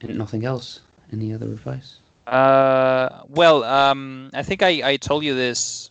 and 0.01 0.17
nothing 0.19 0.45
else. 0.45 0.81
Any 1.13 1.33
other 1.33 1.47
advice? 1.47 1.99
Uh, 2.27 3.23
well, 3.29 3.65
um, 3.65 4.31
I 4.33 4.43
think 4.43 4.63
I, 4.63 4.91
I 4.93 4.97
told 4.97 5.25
you 5.25 5.35
this 5.35 5.91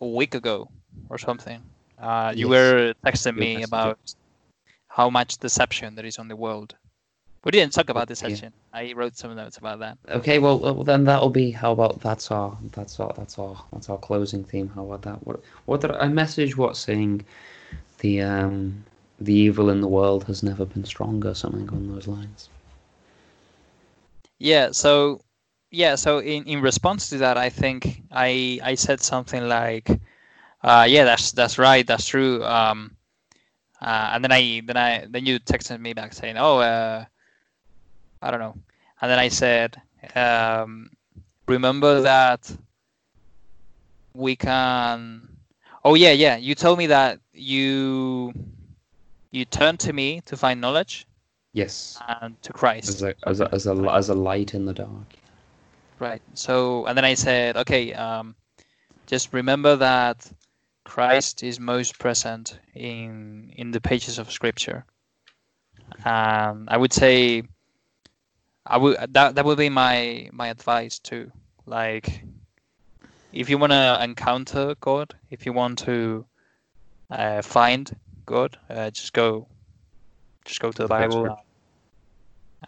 a 0.00 0.06
week 0.06 0.34
ago 0.34 0.68
or 1.08 1.18
something. 1.18 1.62
Uh, 1.98 2.32
you 2.34 2.48
Yes. 2.48 2.48
were 2.48 2.94
texting 3.04 3.36
me 3.36 3.62
about 3.62 3.98
how 4.88 5.10
much 5.10 5.38
deception 5.38 5.94
there 5.94 6.06
is 6.06 6.18
on 6.18 6.28
the 6.28 6.36
world. 6.36 6.76
We 7.44 7.50
didn't 7.52 7.72
talk 7.72 7.88
about 7.88 8.08
Yeah. 8.24 8.40
deception. 8.40 8.52
I 8.72 8.92
wrote 8.92 9.16
some 9.16 9.34
notes 9.34 9.56
about 9.58 9.78
that. 9.80 9.98
Okay, 10.08 10.38
well, 10.38 10.58
well 10.58 10.84
then 10.84 11.04
that'll 11.04 11.30
be. 11.30 11.50
How 11.52 11.72
about 11.72 12.00
that's 12.00 12.30
our 12.30 12.56
that's 12.72 12.98
our 13.00 13.12
that's 13.14 13.38
our 13.38 13.56
that's 13.72 13.88
our 13.88 13.98
closing 13.98 14.44
theme. 14.44 14.68
How 14.74 14.84
about 14.84 15.02
that? 15.02 15.26
What 15.26 15.42
what 15.66 15.80
did 15.80 15.92
I, 15.92 16.00
I 16.04 16.08
message? 16.08 16.56
What 16.56 16.76
saying? 16.76 17.24
The 17.98 18.22
um 18.22 18.84
the 19.20 19.34
evil 19.34 19.70
in 19.70 19.80
the 19.80 19.88
world 19.88 20.24
has 20.24 20.42
never 20.42 20.64
been 20.64 20.84
stronger. 20.84 21.34
Something 21.34 21.68
on 21.70 21.88
those 21.88 22.06
lines. 22.06 22.48
Yeah. 24.38 24.70
So, 24.72 25.20
yeah. 25.70 25.94
So 25.96 26.18
in, 26.18 26.44
in 26.44 26.60
response 26.60 27.08
to 27.10 27.18
that, 27.18 27.36
I 27.36 27.50
think 27.50 28.02
I 28.10 28.60
I 28.62 28.74
said 28.74 29.00
something 29.00 29.48
like, 29.48 29.88
uh, 30.62 30.86
"Yeah, 30.88 31.04
that's 31.04 31.32
that's 31.32 31.58
right. 31.58 31.86
That's 31.86 32.06
true." 32.06 32.44
Um, 32.44 32.96
uh, 33.80 34.10
and 34.14 34.24
then 34.24 34.32
I 34.32 34.62
then 34.64 34.76
I 34.76 35.06
then 35.08 35.26
you 35.26 35.38
texted 35.40 35.80
me 35.80 35.92
back 35.94 36.12
saying, 36.12 36.36
"Oh, 36.38 36.58
uh, 36.58 37.04
I 38.22 38.30
don't 38.30 38.40
know." 38.40 38.56
And 39.00 39.10
then 39.10 39.18
I 39.18 39.28
said, 39.28 39.80
um, 40.14 40.90
"Remember 41.46 42.02
that 42.02 42.50
we 44.14 44.36
can." 44.36 45.28
Oh 45.84 45.94
yeah, 45.94 46.12
yeah. 46.12 46.36
You 46.36 46.54
told 46.54 46.78
me 46.78 46.86
that 46.88 47.20
you 47.32 48.32
you 49.30 49.44
turned 49.44 49.80
to 49.80 49.92
me 49.92 50.20
to 50.26 50.36
find 50.36 50.60
knowledge 50.60 51.06
Yes. 51.52 51.98
and 52.20 52.40
to 52.42 52.52
Christ. 52.52 52.88
As 52.88 53.02
a 53.02 53.14
as 53.26 53.40
a 53.40 53.54
as 53.54 53.66
a 53.66 53.74
as 53.92 54.08
a 54.08 54.14
light 54.14 54.54
in 54.54 54.64
the 54.64 54.74
dark. 54.74 55.14
Right. 55.98 56.22
So, 56.34 56.86
and 56.86 56.96
then 56.96 57.04
I 57.04 57.14
said, 57.14 57.56
okay, 57.56 57.92
um, 57.92 58.36
just 59.06 59.32
remember 59.32 59.74
that 59.76 60.30
Christ 60.84 61.42
is 61.42 61.58
most 61.58 61.98
present 61.98 62.58
in 62.74 63.52
in 63.56 63.72
the 63.72 63.80
pages 63.80 64.18
of 64.18 64.30
Scripture. 64.30 64.84
And 66.04 66.68
I 66.70 66.76
would 66.76 66.92
say, 66.92 67.42
I 68.68 68.76
would 68.76 68.96
that 69.14 69.34
that 69.34 69.44
would 69.44 69.58
be 69.58 69.70
my 69.70 70.28
my 70.32 70.48
advice 70.48 70.98
too. 70.98 71.32
Like, 71.64 72.22
if 73.32 73.48
you 73.48 73.56
want 73.58 73.72
to 73.72 73.98
encounter 74.02 74.74
God, 74.80 75.14
if 75.30 75.46
you 75.46 75.52
want 75.54 75.78
to 75.80 76.26
uh, 77.10 77.42
find 77.42 77.94
God, 78.26 78.58
uh, 78.68 78.90
just 78.90 79.12
go, 79.12 79.48
just 80.44 80.60
go 80.60 80.70
to 80.70 80.82
the 80.82 80.88
Bible, 80.88 81.38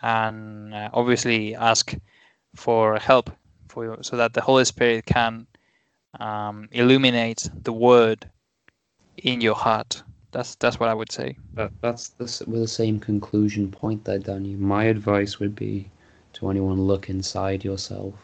and 0.03 0.75
uh, 0.75 0.91
obviously 0.93 1.55
ask 1.55 1.95
for 2.57 2.99
help 2.99 3.31
for 3.69 3.85
you, 3.85 3.97
so 4.01 4.17
that 4.17 4.33
the 4.33 4.41
Holy 4.41 4.65
Spirit 4.65 5.05
can 5.05 5.47
um, 6.19 6.69
illuminate 6.73 7.49
the 7.63 7.73
Word 7.73 8.31
in 9.17 9.41
your 9.41 9.55
heart. 9.55 10.03
That's 10.33 10.55
that's 10.57 10.79
what 10.79 10.89
I 10.89 10.95
would 10.95 11.11
say. 11.11 11.37
That, 11.55 11.73
that's 11.81 12.09
the, 12.11 12.45
with 12.49 12.61
the 12.61 12.69
same 12.69 13.01
conclusion 13.01 13.71
point 13.71 14.05
there, 14.05 14.19
Danny. 14.19 14.55
My 14.55 14.85
advice 14.85 15.41
would 15.41 15.57
be 15.57 15.91
to 16.35 16.49
anyone 16.51 16.81
look 16.81 17.09
inside 17.09 17.65
yourself. 17.65 18.15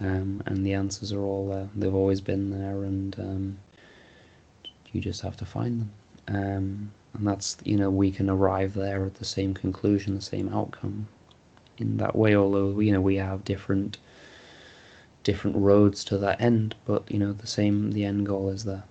Um, 0.00 0.42
and 0.46 0.64
the 0.64 0.74
answers 0.74 1.12
are 1.12 1.20
all 1.20 1.48
there. 1.48 1.68
They've 1.74 1.94
always 1.94 2.20
been 2.20 2.50
there, 2.50 2.84
and 2.84 3.18
um, 3.18 3.58
you 4.92 5.00
just 5.00 5.20
have 5.22 5.36
to 5.38 5.44
find 5.44 5.80
them. 5.80 5.90
Um, 6.28 6.92
and 7.14 7.26
that's, 7.26 7.56
you 7.64 7.76
know, 7.76 7.90
we 7.90 8.10
can 8.10 8.30
arrive 8.30 8.74
there 8.74 9.04
at 9.04 9.14
the 9.14 9.24
same 9.24 9.54
conclusion, 9.54 10.14
the 10.14 10.20
same 10.20 10.52
outcome 10.52 11.06
in 11.78 11.96
that 11.98 12.16
way, 12.16 12.34
although, 12.34 12.80
you 12.80 12.92
know, 12.92 13.00
we 13.00 13.16
have 13.16 13.44
different 13.44 13.98
different 15.22 15.56
roads 15.56 16.04
to 16.04 16.18
that 16.18 16.40
end, 16.40 16.74
but, 16.84 17.10
you 17.10 17.18
know, 17.18 17.32
the 17.32 17.46
same, 17.46 17.92
the 17.92 18.04
end 18.04 18.26
goal 18.26 18.50
is 18.50 18.64
there 18.64 18.84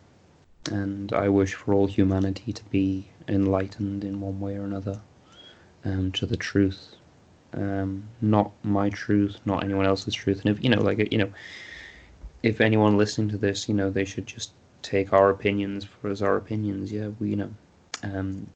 and 0.72 1.12
I 1.14 1.30
wish 1.30 1.54
for 1.54 1.74
all 1.74 1.88
humanity 1.88 2.54
to 2.54 2.64
be 2.66 3.08
enlightened 3.28 4.04
in 4.04 4.22
one 4.22 4.40
way 4.40 4.56
or 4.56 4.64
another 4.64 5.02
um, 5.86 6.12
to 6.14 6.26
the 6.26 6.38
truth. 6.38 6.96
Um, 7.54 8.10
not 8.22 8.52
my 8.64 8.90
truth, 8.90 9.40
not 9.46 9.64
anyone 9.64 9.86
else's 9.86 10.14
truth. 10.14 10.42
And 10.44 10.56
if 10.56 10.64
you 10.64 10.70
know, 10.70 10.82
like 10.82 11.12
you 11.12 11.18
know, 11.18 11.32
if 12.42 12.62
anyone 12.62 12.98
listening 12.98 13.30
to 13.30 13.38
this, 13.38 13.68
you 13.70 13.76
know, 13.76 13.90
they 13.90 14.06
should 14.06 14.26
just 14.26 14.52
take 14.82 15.14
our 15.14 15.30
opinions 15.30 15.86
for 15.86 16.10
as 16.10 16.22
our 16.22 16.36
opinions. 16.36 16.92
Yeah, 16.92 17.10
we 17.20 17.30
you 17.32 17.36
know, 17.36 17.54
um, 18.02 18.48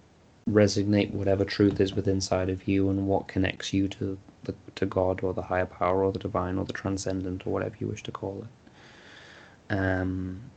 resonate 0.49 1.11
whatever 1.11 1.45
truth 1.45 1.79
is 1.79 1.93
within 1.93 2.15
inside 2.15 2.49
of 2.49 2.67
you 2.67 2.89
and 2.89 3.07
what 3.07 3.27
connects 3.27 3.73
you 3.73 3.87
to 3.89 4.17
the 4.43 4.55
to 4.75 4.85
God 4.85 5.21
or 5.23 5.33
the 5.33 5.41
higher 5.41 5.65
power 5.65 6.03
or 6.03 6.11
the 6.11 6.19
divine 6.19 6.57
or 6.57 6.65
the 6.65 6.73
transcendent 6.73 7.45
or 7.45 7.51
whatever 7.51 7.75
you 7.79 7.87
wish 7.87 8.03
to 8.03 8.11
call 8.11 8.43
it. 8.43 9.73
Um, 9.73 10.49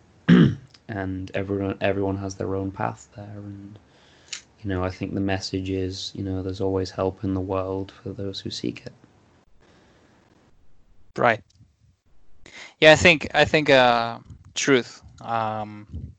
and 0.90 1.30
everyone 1.34 1.76
everyone 1.80 2.18
has 2.18 2.36
their 2.36 2.54
own 2.56 2.70
path 2.72 3.08
there 3.16 3.38
and 3.44 3.78
you 4.62 4.68
know 4.70 4.84
i 4.84 4.90
think 4.90 5.14
the 5.14 5.20
message 5.34 5.70
is 5.70 6.12
you 6.14 6.22
know 6.24 6.42
there's 6.42 6.60
always 6.60 6.90
help 6.92 7.24
in 7.24 7.34
the 7.34 7.40
world 7.54 7.92
for 7.92 8.10
those 8.10 8.40
who 8.40 8.50
seek 8.50 8.86
it 8.86 8.92
Right. 11.16 11.42
Yeah, 12.80 12.92
I 12.92 12.96
think 12.96 13.28
I 13.34 13.44
think 13.44 13.70
uh, 13.70 14.18
truth 14.54 15.02
um, 15.22 16.14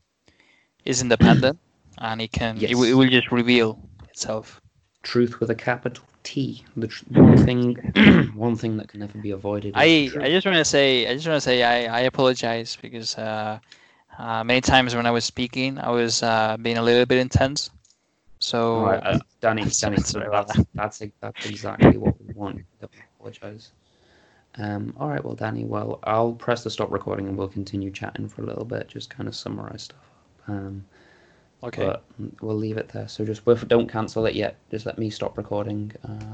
is 0.84 1.02
independent, 1.02 1.58
and 1.98 2.20
it 2.22 2.32
can 2.32 2.64
it, 2.66 2.74
will- 2.74 2.84
it 2.90 2.94
will 2.94 3.08
just 3.10 3.30
reveal 3.32 3.78
itself. 4.08 4.60
truth 5.02 5.40
with 5.40 5.50
a 5.50 5.54
capital 5.54 6.04
t 6.24 6.64
the 6.76 6.88
tr- 6.88 7.04
one 7.08 7.36
thing 7.36 7.76
one 8.34 8.56
thing 8.56 8.76
that 8.78 8.88
can 8.88 9.00
never 9.00 9.18
be 9.18 9.30
avoided 9.30 9.74
I. 9.74 10.14
I 10.20 10.28
just 10.28 10.46
want 10.46 10.56
to 10.58 10.64
say 10.64 11.06
I 11.08 11.14
just 11.14 11.26
want 11.26 11.36
to 11.36 11.40
say 11.40 11.62
I 11.62 11.98
I 11.98 12.00
apologize 12.02 12.76
because 12.80 13.16
uh, 13.18 13.58
uh, 14.18 14.44
many 14.44 14.60
times 14.60 14.94
when 14.94 15.06
I 15.06 15.10
was 15.10 15.24
speaking 15.24 15.78
I 15.78 15.90
was 15.90 16.22
uh, 16.22 16.56
being 16.60 16.78
a 16.78 16.82
little 16.82 17.06
bit 17.06 17.18
intense. 17.18 17.70
So 18.38 18.86
right, 18.86 19.02
uh, 19.04 19.18
Danny, 19.40 19.62
Danny, 19.80 19.96
sorry 19.98 20.26
about 20.26 20.48
that's, 20.48 20.66
that's 20.74 21.02
that's 21.20 21.46
exactly 21.46 21.96
what 21.96 22.14
we 22.20 22.34
want. 22.34 22.62
Don't 22.80 22.92
apologize. 23.18 23.72
Um, 24.58 24.94
all 24.98 25.08
right, 25.08 25.24
well, 25.24 25.34
Danny, 25.34 25.64
well, 25.64 25.98
I'll 26.04 26.32
press 26.32 26.62
the 26.62 26.70
stop 26.70 26.90
recording 26.90 27.26
and 27.26 27.38
we'll 27.38 27.48
continue 27.48 27.90
chatting 27.90 28.28
for 28.28 28.42
a 28.42 28.46
little 28.46 28.64
bit, 28.64 28.88
just 28.88 29.08
kind 29.08 29.28
of 29.28 29.34
summarize 29.34 29.84
stuff. 29.84 30.10
Um, 30.46 30.84
okay. 31.64 31.96
We'll 32.40 32.56
leave 32.56 32.76
it 32.76 32.88
there. 32.90 33.08
So 33.08 33.24
just 33.24 33.44
don't 33.68 33.90
cancel 33.90 34.26
it 34.26 34.34
yet. 34.34 34.56
Just 34.70 34.84
let 34.84 34.98
me 34.98 35.08
stop 35.08 35.38
recording. 35.38 35.92
Uh, 36.04 36.24